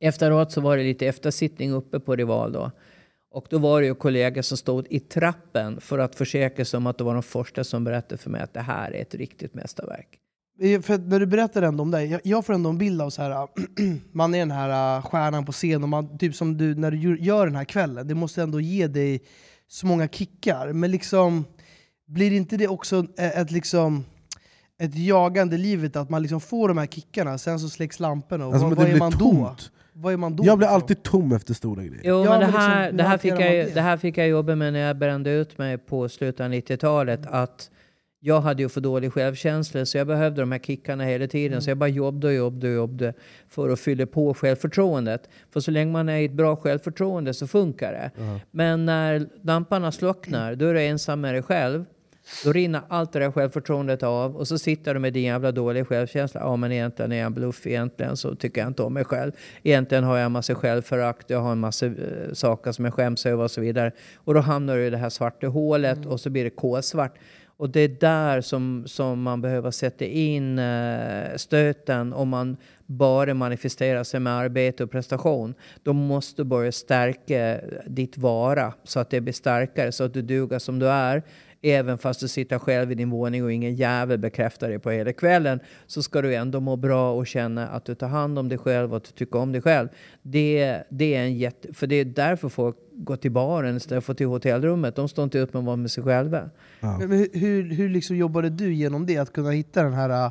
[0.00, 2.70] efteråt så var det lite eftersittning uppe på Rival då.
[3.30, 6.86] Och då var det ju kollegor som stod i trappen för att försäkra sig om
[6.86, 9.54] att det var de första som berättade för mig att det här är ett riktigt
[9.54, 10.08] mästerverk.
[10.60, 13.22] Eh, För när du berättar ändå om det, jag, får ändå en bild av så
[13.22, 13.48] här,
[14.12, 17.18] man är den här äh, stjärnan på scen, och man, typ som du när du
[17.18, 19.22] gör- den här kvällen, det måste ändå ge dig
[19.68, 20.72] så många kickar.
[20.72, 21.44] Men liksom,
[22.06, 24.04] blir inte det också ett, liksom,
[24.80, 28.52] ett jagande livet, att man liksom får de här kickarna, sen så släcks lamporna, och
[28.52, 29.56] Alltså, vad, vad är blir man då?
[29.98, 30.44] Vad är man då?
[30.46, 30.74] Jag blir liksom?
[30.74, 32.00] alltid tom efter stora grejer.
[32.04, 33.80] Jo, Ja, men det liksom, här, hur det, här fick jag, ju- det?
[33.80, 37.20] här fick jag jobba med när jag brände ut mig på slutet av 90-talet.
[37.26, 37.70] Att
[38.20, 41.62] jag hade ju för dålig självkänsla så jag behövde de här kickarna hela tiden.
[41.62, 43.12] Så jag bara jobbade och jobbade och jobbade
[43.48, 45.28] för att fylla på självförtroendet.
[45.52, 48.10] För så länge man är i ett bra självförtroende så funkar det.
[48.50, 51.84] Men när lamporna slocknar, då är du ensam med dig själv.
[52.44, 55.84] Då rinner allt det där självförtroendet av och så sitter du med din jävla dåliga
[55.84, 56.40] självkänsla.
[56.40, 59.32] Ja men egentligen är jag en bluff, egentligen så tycker jag inte om mig själv.
[59.62, 61.92] Egentligen har jag en massa självförakt, jag har en massa eh,
[62.32, 63.92] saker som jag skäms över och så vidare.
[64.16, 67.14] Och då hamnar du i det här svarta hålet och så blir det kolsvart.
[67.58, 72.56] Och det är där som, som man behöver sätta in eh, stöten om man
[72.86, 75.54] bara manifesterar sig med arbete och prestation.
[75.82, 80.22] Då måste du börja stärka ditt vara så att det blir starkare, så att du
[80.22, 81.22] duger som du är.
[81.62, 85.12] Även fast du sitter själv i din våning och ingen jävel bekräftar dig på hela
[85.12, 88.58] kvällen så ska du ändå må bra och känna att du tar hand om dig
[88.58, 89.88] själv och att du tycker om dig själv.
[90.22, 91.72] Det, det är en jätte...
[91.72, 94.96] För det är därför folk går till baren istället för till hotellrummet.
[94.96, 96.50] De står inte ut med att vara med sig själva.
[96.80, 99.18] Men, men hur- hur, liksom jobbade du genom det?
[99.18, 100.10] Att kunna hitta den här...
[100.26, 100.30] äh,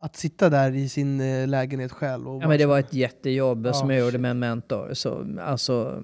[0.00, 2.28] Att sitta där i sin äh, lägenhet själv?
[2.28, 4.90] Och Ja, men det var ett jättejobb Ja, som jag gjorde med en mentor.
[4.94, 6.02] Så, alltså,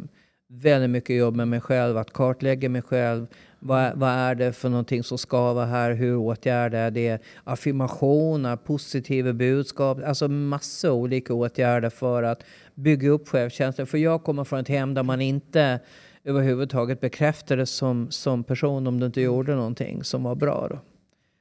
[0.49, 3.27] väldigt mycket jobb med mig själv, att kartlägga mig själv.
[3.67, 5.93] Vad, vad är det för någonting som skaver här?
[5.93, 7.23] Hur åtgärdar jag det?
[7.45, 9.99] Affirmationer, positiva budskap.
[10.07, 12.45] Alltså massa olika åtgärder för att
[12.75, 13.87] bygga upp självkänslan.
[13.87, 15.81] För jag kommer från ett hem där man inte
[16.25, 20.67] överhuvudtaget bekräftades som, som person om du inte gjorde någonting som var bra.
[20.71, 20.79] Då.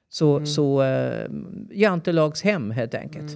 [0.10, 1.30] Så, så eh,
[1.72, 3.32] jantelagshem helt enkelt.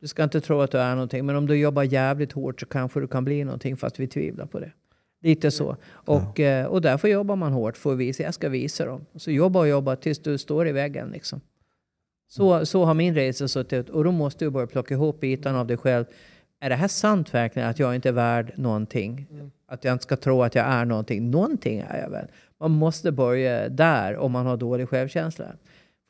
[0.00, 1.26] Du ska inte tro att du är någonting.
[1.26, 4.46] Men om du jobbar jävligt hårt så kanske du kan bli någonting fast vi tvivlar
[4.46, 4.72] på det.
[5.22, 5.76] Lite så.
[5.84, 8.22] Och, eh, och därför jobbar man hårt för att visa.
[8.22, 9.06] Jag ska visa dem.
[9.16, 11.10] Så jobba och jobba tills du står i väggen.
[11.10, 11.40] Liksom.
[12.28, 13.88] Så, så har min resa sett ut.
[13.88, 16.04] Och då måste du börja plocka ihop bitarna av dig själv.
[16.60, 17.68] Är det här sant verkligen?
[17.68, 19.26] Att jag inte är värd någonting?
[19.66, 21.30] Att jag inte ska tro att jag är någonting?
[21.30, 22.26] Någonting är jag väl?
[22.60, 25.46] Man måste börja där om man har dålig självkänsla.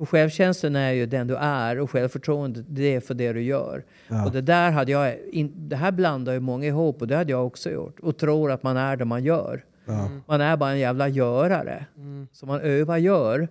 [0.03, 3.85] För självkänslan är ju den du är och självförtroendet det är för det du gör.
[4.09, 4.27] Ja.
[4.27, 7.31] Och det där hade jag, in, det här blandar ju många ihop och det hade
[7.31, 8.01] jag också gjort.
[8.01, 9.65] Och tror att man är det man gör.
[9.85, 10.09] Ja.
[10.27, 11.87] Man är bara en jävla görare.
[12.33, 13.49] Så man övar gör.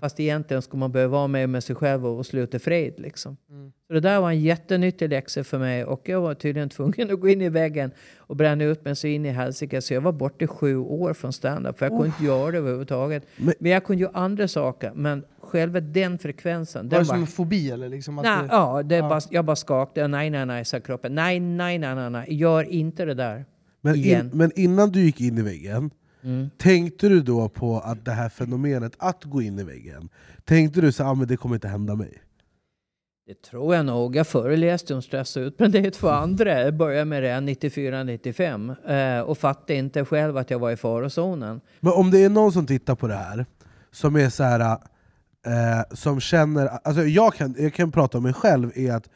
[0.00, 2.94] Fast egentligen ska man behöva vara med med sig själv och, och sluta fred.
[2.98, 3.36] Liksom.
[3.86, 7.20] Så det där var en jättenyttig läxa för mig och jag var tydligen tvungen att
[7.20, 9.80] gå in i väggen och bränna ut mig så in i helsike.
[9.82, 12.58] Så jag var borta i sju år från stand-up för jag kunde inte göra det
[12.58, 13.22] överhuvudtaget.
[13.36, 14.92] Men- Men, jag kunde göra andra saker.
[14.94, 17.20] Men själva den frekvensen, Var den det som var...
[17.20, 17.88] en fobi eller?
[17.88, 19.08] Liksom, att Nej, det- ja, det ja.
[19.08, 20.08] Bara, jag bara skakade.
[20.08, 21.14] Nej, nej, nej, sa kroppen.
[21.14, 22.34] Nej, nej, nej, nej, nej.
[22.34, 23.44] Gör inte det där.
[23.80, 25.90] Men, in, men innan du gick in i väggen,
[26.26, 26.50] Mm.
[26.58, 30.08] tänkte du då på att det här fenomenet att gå in i väggen,
[30.44, 32.22] tänkte du så ah, men det kommer inte hända mig?
[33.26, 34.16] Det tror jag nog.
[34.16, 36.60] Jag föreläste om stress och utbrändhet för andra.
[36.60, 41.60] Jag började med det 94-95 eh, och fattade inte själv att jag var i farozonen.
[41.80, 43.46] Men om det är någon som tittar på det här,
[43.90, 44.60] som är så här,
[45.46, 49.08] eh, som känner, alltså jag kan, jag kan prata om mig själv, är att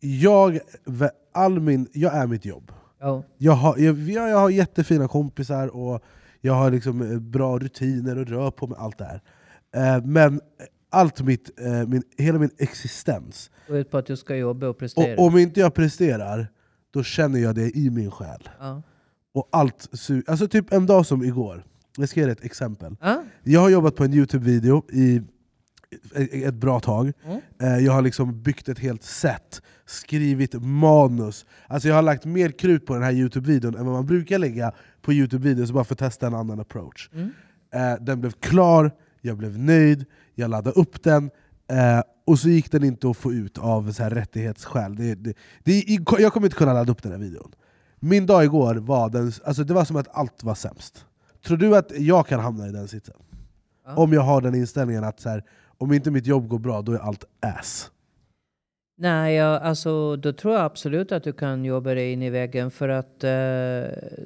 [0.00, 0.58] jag,
[1.32, 2.72] all min, jag är mitt jobb.
[3.00, 3.22] Ja.
[3.38, 6.02] Jag har, jag jag har jättefina kompisar, och
[6.46, 9.22] jag har liksom eh, bra rutiner och rör på mig, allt det här.
[9.76, 10.40] Eh, men
[10.90, 14.78] allt mitt, eh, min, hela min existens, Går ut på att du ska jobba och
[14.78, 15.20] prestera.
[15.20, 16.48] och om inte jag presterar,
[16.90, 18.48] då känner jag det i min själ.
[18.60, 18.82] ja.
[19.34, 19.88] Och allt
[20.26, 21.64] alltså typ en dag som igår,
[21.96, 22.96] jag ska ge dig ett exempel.
[23.00, 23.22] Ja.
[23.42, 25.22] Jag har jobbat på en Youtube-video i
[26.44, 27.12] ett bra tag.
[27.24, 27.84] Mm.
[27.84, 31.46] Jag har liksom byggt ett helt set, skrivit manus.
[31.66, 34.72] Alltså jag har lagt mer krut på den här Youtube-videon än vad man brukar lägga
[35.06, 37.10] på Youtube-videos bara för att testa en annan approach.
[37.12, 37.30] Mm.
[37.74, 38.90] Eh, Den blev klar,
[39.20, 40.04] jag blev nöjd,
[40.34, 41.30] jag laddade upp den,
[41.70, 44.96] eh, och så gick den inte att få ut av så här rättighetsskäl.
[44.96, 45.34] Det, det,
[45.64, 45.84] det,
[46.18, 47.52] jag kommer inte kunna ladda upp den här videon.
[48.00, 51.04] Min dag igår var, den, alltså det var som att allt var sämst.
[51.46, 53.14] Tror du att jag kan hamna i den sitsen?
[53.86, 53.96] Ja.
[53.96, 55.44] Om jag har den inställningen att så här,
[55.78, 57.90] om inte mitt jobb går bra, då är allt ass.
[58.98, 62.70] Nej, jag, alltså, då tror jag absolut att du kan jobba dig in i väggen
[62.70, 63.30] för att eh,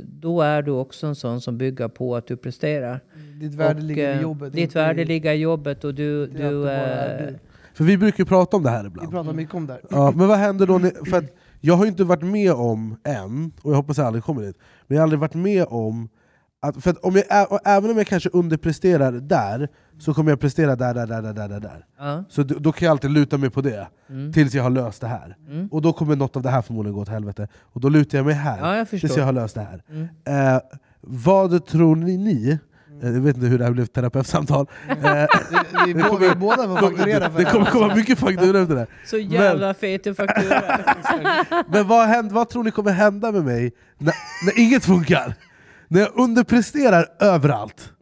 [0.03, 3.01] då är du också en sån som bygger på att du presterar.
[3.41, 4.53] Ditt värde Och, ligger i eh, jobbet.
[4.53, 6.27] Ditt värde i- ligger i jobbet och du...
[6.27, 7.39] du, eh, du.
[7.75, 9.11] För vi brukar ju prata om det här Vi ibland.
[9.11, 9.83] pratar mycket om det här.
[9.91, 10.79] Ja, men vad händer då?
[10.79, 11.25] När, för att
[11.61, 14.57] jag har ju inte varit med om än, och jag hoppas jag aldrig kommer dit,
[14.87, 16.09] men jag har aldrig varit med om
[16.63, 20.77] Att, för att om jag, även om jag kanske underpresterar där, så kommer jag prestera
[20.77, 21.85] där, där, där, där, där, där.
[21.99, 22.25] Ja.
[22.29, 24.33] Så då, då kan jag alltid luta mig på det, Mm.
[24.33, 25.37] tills jag har löst det här.
[25.51, 25.69] Mm.
[25.69, 27.49] Och då kommer något av det här förmodligen gå åt helvete.
[27.61, 29.83] Och då lutar jag mig här, Ja, jag tills jag har löst det här.
[29.91, 30.55] Mm.
[30.55, 30.61] Eh,
[31.01, 32.59] vad tror ni, ni
[33.03, 34.67] eh, jag vet inte hur det här blev terapeutsamtal.
[34.89, 35.27] Eh,
[35.87, 38.87] vi det vi båda får fakturera för det det kommer komma mycket fakturor efter det.
[39.07, 40.63] Så jävla fet faktura.
[41.23, 44.15] Men, men vad, händer, vad tror ni kommer hända med mig när,
[44.47, 45.35] när inget funkar?
[45.93, 47.93] När jag underpresterar överallt?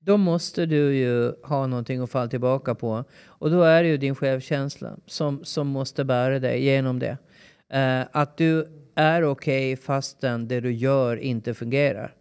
[0.00, 3.04] Då måste du ju ha någonting att falla tillbaka på.
[3.26, 7.18] Och då är det ju din självkänsla som, som måste bära dig genom det.
[7.72, 12.14] Eh, att du är okej fastän det du gör inte fungerar.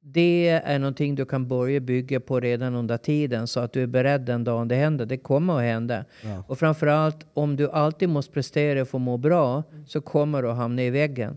[0.00, 3.86] Det är någonting du kan börja bygga på redan under tiden så att du är
[3.86, 5.06] beredd den dagen det händer.
[5.06, 6.04] Det kommer att hända.
[6.22, 6.44] Ja.
[6.48, 10.56] Och framförallt om du alltid måste prestera för att må bra så kommer du att
[10.56, 11.36] hamna i väggen.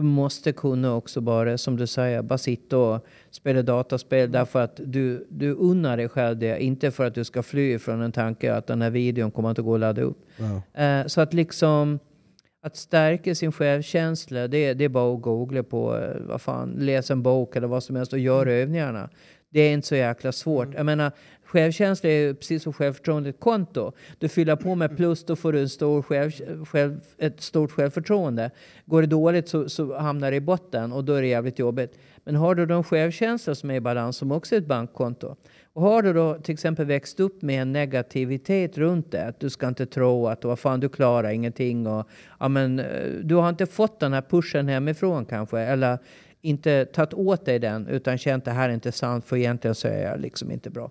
[0.00, 4.80] Du måste kunna också bara, som du säger, bara sitta och spela dataspel därför att
[4.84, 6.62] du, du unnar dig själv det.
[6.62, 9.62] Inte för att du ska fly från en tanke att den här videon kommer inte
[9.62, 10.18] gå att ladda upp.
[10.36, 10.82] Ja.
[10.84, 11.98] Eh, så att liksom
[12.62, 17.12] att stärka sin självkänsla, det, det är bara att googla på, eh, vad fan, läsa
[17.12, 19.10] en bok eller vad som helst och göra övningarna.
[19.50, 20.74] Det är inte så jäkla svårt.
[20.74, 21.12] Jag menar,
[21.50, 23.92] självkänsla är precis som självförtroende ett konto.
[24.18, 26.32] Du fyller på med plus, då får du en stor själv,
[26.64, 28.50] själv, ett stort självförtroende.
[28.86, 31.98] Går det dåligt så, så hamnar det i botten och då är det jävligt jobbigt.
[32.24, 35.36] Men har du då en självkänsla som är i balans, som också är ett bankkonto.
[35.72, 39.50] Och har du då till exempel växt upp med en negativitet runt det, att du
[39.50, 42.08] ska inte tro att vad fan, du klarar ingenting och
[42.40, 45.98] ja, men, eh, du har inte fått den här pushen hemifrån kanske, eller
[46.40, 49.88] inte tagit åt dig den utan känt det här är inte sant för egentligen så
[49.88, 50.90] är jag liksom inte bra.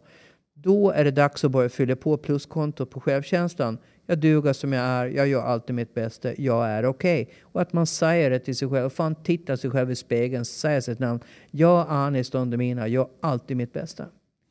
[0.62, 3.78] Då är det dags att börja fylla på pluskontot på självkänslan.
[4.05, 7.30] Jag duger som jag är, jag gör alltid mitt bästa, jag är okej.
[7.41, 10.82] Och att man säger det till sig själv, fan tittar sig själv i spegeln, säger
[10.82, 11.20] sitt namn.
[11.51, 14.05] Jag är Anis jag gör alltid mitt bästa.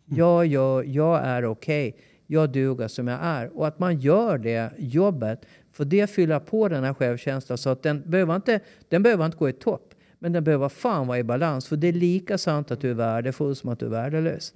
[0.05, 1.97] Jag, gör, jag är okej,
[2.27, 3.59] jag duger som jag är.
[3.59, 7.83] Och att man gör det jobbet, för det fyller på den här känslan så att
[7.83, 9.88] den behöver inte, den behöver inte gå i topp.
[10.21, 12.95] Men den behöver fan vara i balans, för det är lika sant att du är
[12.95, 14.53] värdefull som att du är värdelös.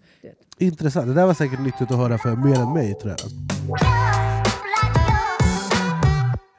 [0.58, 3.18] Intressant, det där var säkert nyttigt att höra för mer än mig tror jag.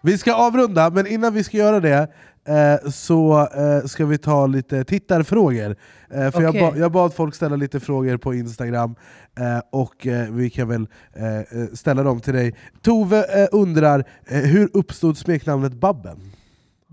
[0.04, 2.08] Vi ska avrunda, men innan vi ska göra det
[2.48, 5.76] eh, så eh, ska vi ta lite tittarfrågor.
[6.10, 6.72] Eh, för jag, Okej.
[6.72, 8.96] ba, jag bad folk ställa lite frågor på Instagram,
[9.40, 12.56] eh, och eh, vi kan väl eh, ställa dem till dig.
[12.82, 16.32] Tove undrar, hur uppstod smeknamnet Babben?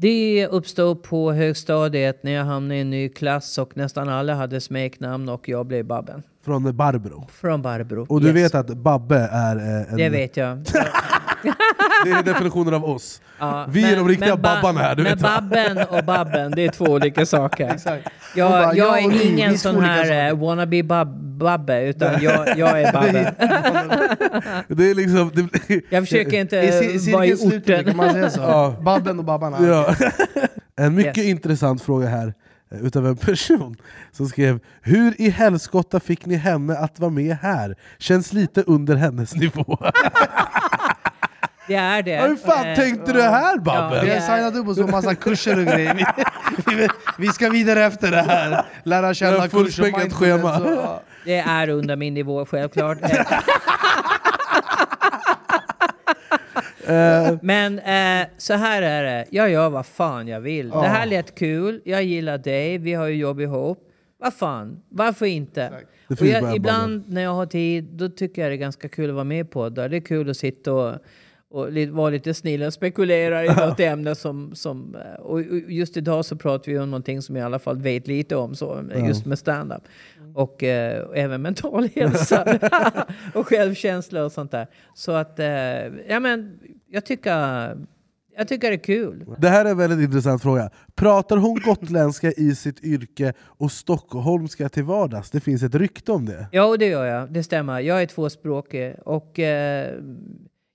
[0.02, 4.60] Det uppstod på högstadiet när jag hamnade i en ny klass och nästan alla hade
[4.60, 6.22] smeknamn och jag blev Babben.
[6.44, 7.26] Från Barbro.
[7.32, 8.06] Från Barbro.
[8.08, 8.36] Och du Yes.
[8.36, 9.96] vet att Babbe är eh, en...
[9.96, 10.58] Det vet jag.
[12.04, 13.20] Det är definitionen av oss.
[13.38, 15.20] Ja, Vi är de riktiga men ba- babbarna här, du Men vet?
[15.22, 17.68] Babben och Babben, det är två olika saker.
[17.84, 18.02] Hon
[18.34, 22.80] Jag, bara, jag ni, är ingen sån här eh, wannabe bab Babbe, utan jag, jag
[22.82, 23.34] är Babben.
[24.68, 25.30] Det är liksom...
[25.34, 27.84] Det, Jag försöker inte I vara i orten.
[27.84, 28.40] kan man säga så.
[28.40, 28.76] Ja.
[28.82, 29.66] Babben och Babbarna.
[29.66, 29.94] Ja.
[30.76, 31.26] En mycket Yes.
[31.26, 32.34] intressant fråga här,
[32.72, 33.76] eh, utav en person
[34.12, 37.76] som skrev Hur i helskotta fick ni henne att vara med här?
[37.98, 39.78] Känns lite under hennes nivå.
[41.70, 42.16] Det är det.
[42.22, 44.00] Hur fan Eh, tänkte du här ja, Babben?
[44.00, 45.94] Vi det har är- signat upp oss på massa kurser och grejer.
[46.66, 48.64] Vi, vi, vi ska vidare efter det här.
[48.82, 50.60] Lära känna kurser, schema.
[50.64, 51.02] ja.
[51.24, 52.98] Det är under min nivå, självklart.
[56.86, 60.70] Eh, Men eh, så här är det, jag gör vad fan jag vill.
[60.70, 63.78] Det här lät kul, jag gillar dig, vi har ju jobb ihop.
[64.18, 65.72] Vad fan, varför inte?
[66.20, 69.24] Jag, ibland när jag har tid, då tycker jag det är ganska kul att vara
[69.24, 69.88] med på det.
[69.88, 70.94] Det är kul att sitta och,
[71.50, 74.54] och vara lite snill och spekulera i något ämne som...
[74.54, 77.58] som eh, och och just idag så pratar vi om någonting som jag i alla
[77.58, 79.82] fall vet lite om, så, just med stand-up.
[80.34, 82.44] Och eh, även mental hälsa
[83.34, 84.66] och självkänsla och sånt där.
[84.94, 85.46] Så att, eh,
[86.08, 86.58] ja men,
[86.90, 87.30] jag tycker,
[88.36, 89.26] jag tycker det är kul.
[89.38, 90.70] Det här är en väldigt intressant fråga.
[90.94, 95.30] Pratar hon gotländska i sitt yrke och stockholmska till vardags?
[95.30, 96.48] Det finns ett rykte om det.
[96.52, 97.32] Ja, det gör jag.
[97.32, 97.80] Det stämmer.
[97.80, 99.94] Jag är tvåspråkig och eh,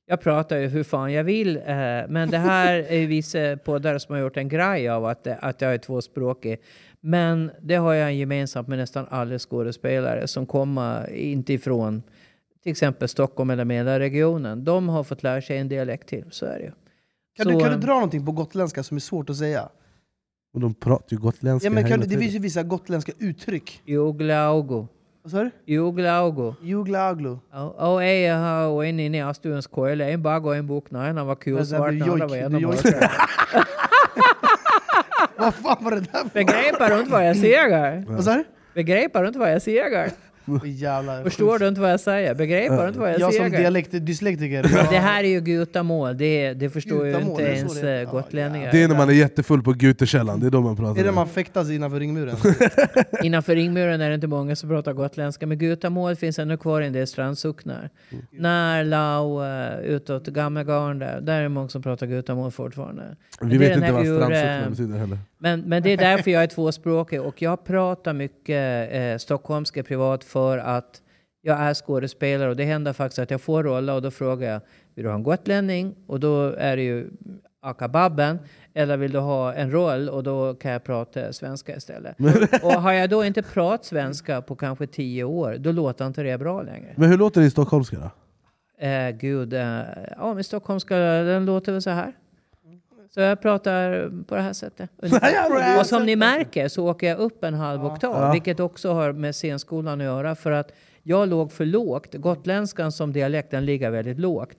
[0.08, 1.58] jag pratar ju hur fan jag vill.
[1.58, 1.64] Eh,
[2.10, 5.62] men det här är ju vissa poddar som har gjort en grej av att, att
[5.62, 6.58] jag är tvåspråkig.
[7.02, 12.04] Men det har jag gemensamt med nästan alla skådespelare som kommer inte ifrån
[12.64, 14.64] till exempel Stockholm eller Mälarregionen.
[14.64, 16.72] De har fått lära sig en dialekt till, så är det ju.
[17.36, 19.70] Kan, Så, du, kan du dra någonting på gotländska som är svårt att säga?
[20.54, 23.82] Och de pratar ju gotländska Ja, men kan, du- det finns ju vissa gotländska uttryck.
[23.86, 24.88] Juglaugo.
[25.26, 25.52] Vad sa du?
[25.66, 26.54] Juglaugo.
[26.62, 27.38] Juglaaglu.
[27.78, 30.12] Och jag har en inne i Astuens koile.
[30.12, 30.86] En bara och en bok.
[30.90, 31.90] Nej, han var kul Men det svart.
[31.90, 32.64] blir Den andra jojk.
[32.64, 33.10] var mörkare.
[35.38, 36.30] Vad fan var det där för...
[36.34, 38.04] Begriper du inte vad jag säger?
[38.08, 38.44] Vad sa du?
[38.74, 40.10] Begriper du inte vad jag säger?
[40.66, 41.24] Jävlar.
[41.24, 42.36] Förstår du inte vad jag säger?
[42.36, 43.58] Begriper du inte vad jag, Jag som säger?
[43.60, 44.64] dialekt, dyslektiker.
[44.92, 47.90] Det här är ju gutamål, det, det förstår ju Gutamål, inte det så ens det
[47.90, 48.04] är?
[48.06, 48.72] eh, gotlänningar.
[48.72, 51.04] Det är när man är jättefull på Gutekällan, det är då man Det är pratar.
[51.04, 52.36] när man fäktas innanför ringmuren.
[53.24, 56.88] Innanför ringmuren är det inte många som pratar gotländska, men gutamål finns ännu kvar i
[56.88, 57.90] en del strandsocknar.
[58.32, 63.16] När, Lau, uh, utåt Gammelgarn där, där är det många som pratar gutamål fortfarande.
[63.40, 65.18] Men Vi det är vet inte vad strandsocknar eh, betyder heller.
[65.38, 70.24] Men, men det är därför jag är tvåspråkig och jag pratar mycket eh, stockholmska privat
[70.36, 71.02] för att
[71.42, 74.62] jag är skådespelare och det händer faktiskt att jag får roller och då frågar jag
[74.96, 75.96] vill du ha en gotlänning?
[76.08, 77.10] Och då är det ju
[77.62, 78.40] akababben.
[78.74, 80.10] Eller vill du ha en roll?
[80.10, 82.16] Och då kan jag prata svenska istället.
[82.64, 86.38] och har jag då inte pratat svenska på kanske tio år, då låter inte det
[86.38, 86.94] bra längre.
[86.96, 88.10] Men hur låter det i stockholmska då?
[88.86, 89.82] Eh, gud, eh,
[90.18, 92.14] ja men stockholmska, den låter väl så här.
[93.16, 94.90] Så jag pratar på det här sättet.
[95.80, 98.32] och som ni märker så åker jag upp en halv oktav, Ja.
[98.32, 100.36] vilket också har med scenskolan att göra.
[100.36, 100.72] För att
[101.04, 102.14] jag låg för lågt.
[102.14, 104.58] Gotländskan som dialekt den ligger väldigt lågt.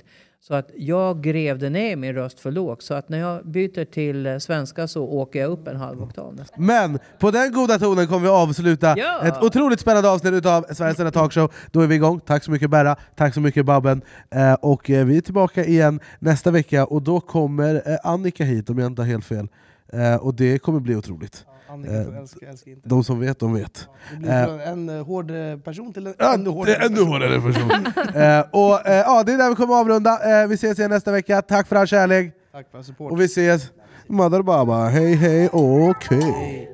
[0.49, 2.83] Så att jag grävde ner min röst för lågt.
[2.83, 6.41] Så att när jag byter till eh, svenska så åker jag upp en halv oktav.
[6.57, 9.27] Men på den goda tonen kommer vi avsluta Ja.
[9.27, 11.53] ett otroligt spännande avsnitt utav Sveriges enda talkshow.
[11.71, 12.21] Då är vi igång.
[12.21, 14.03] Tack så mycket Berra, tack så mycket Babben.
[14.31, 18.71] Eh, och eh, vi är tillbaka igen nästa vecka och då kommer eh, Annika hit
[18.71, 19.49] om jag inte har helt fel.
[19.93, 21.45] Eh, och det kommer bli otroligt.
[21.69, 22.89] Eh, älskar, älskar inte.
[22.89, 23.89] De som vet, de vet.
[24.13, 25.33] Det blir Eh, från en eh, hård
[25.65, 27.71] person till en Ja, ännu det hårdare är ännu hårdare person.
[28.23, 30.43] eh, och, eh, ja, det är där vi kommer avrunda.
[30.43, 31.43] Eh, vi ses igen nästa vecka.
[31.43, 32.35] Tack för all kärlek.
[32.53, 33.13] Tack för support.
[33.13, 33.71] Och vi ses.
[34.09, 34.89] Mother Baba.
[34.89, 36.69] Hej hej, okej.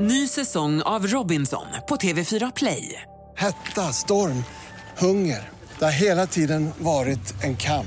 [0.00, 3.02] Ny säsong av Robinson på TV4 Play.
[3.36, 4.44] Hetta, storm,
[4.98, 5.48] hunger.
[5.78, 7.86] Det har hela tiden varit en kamp.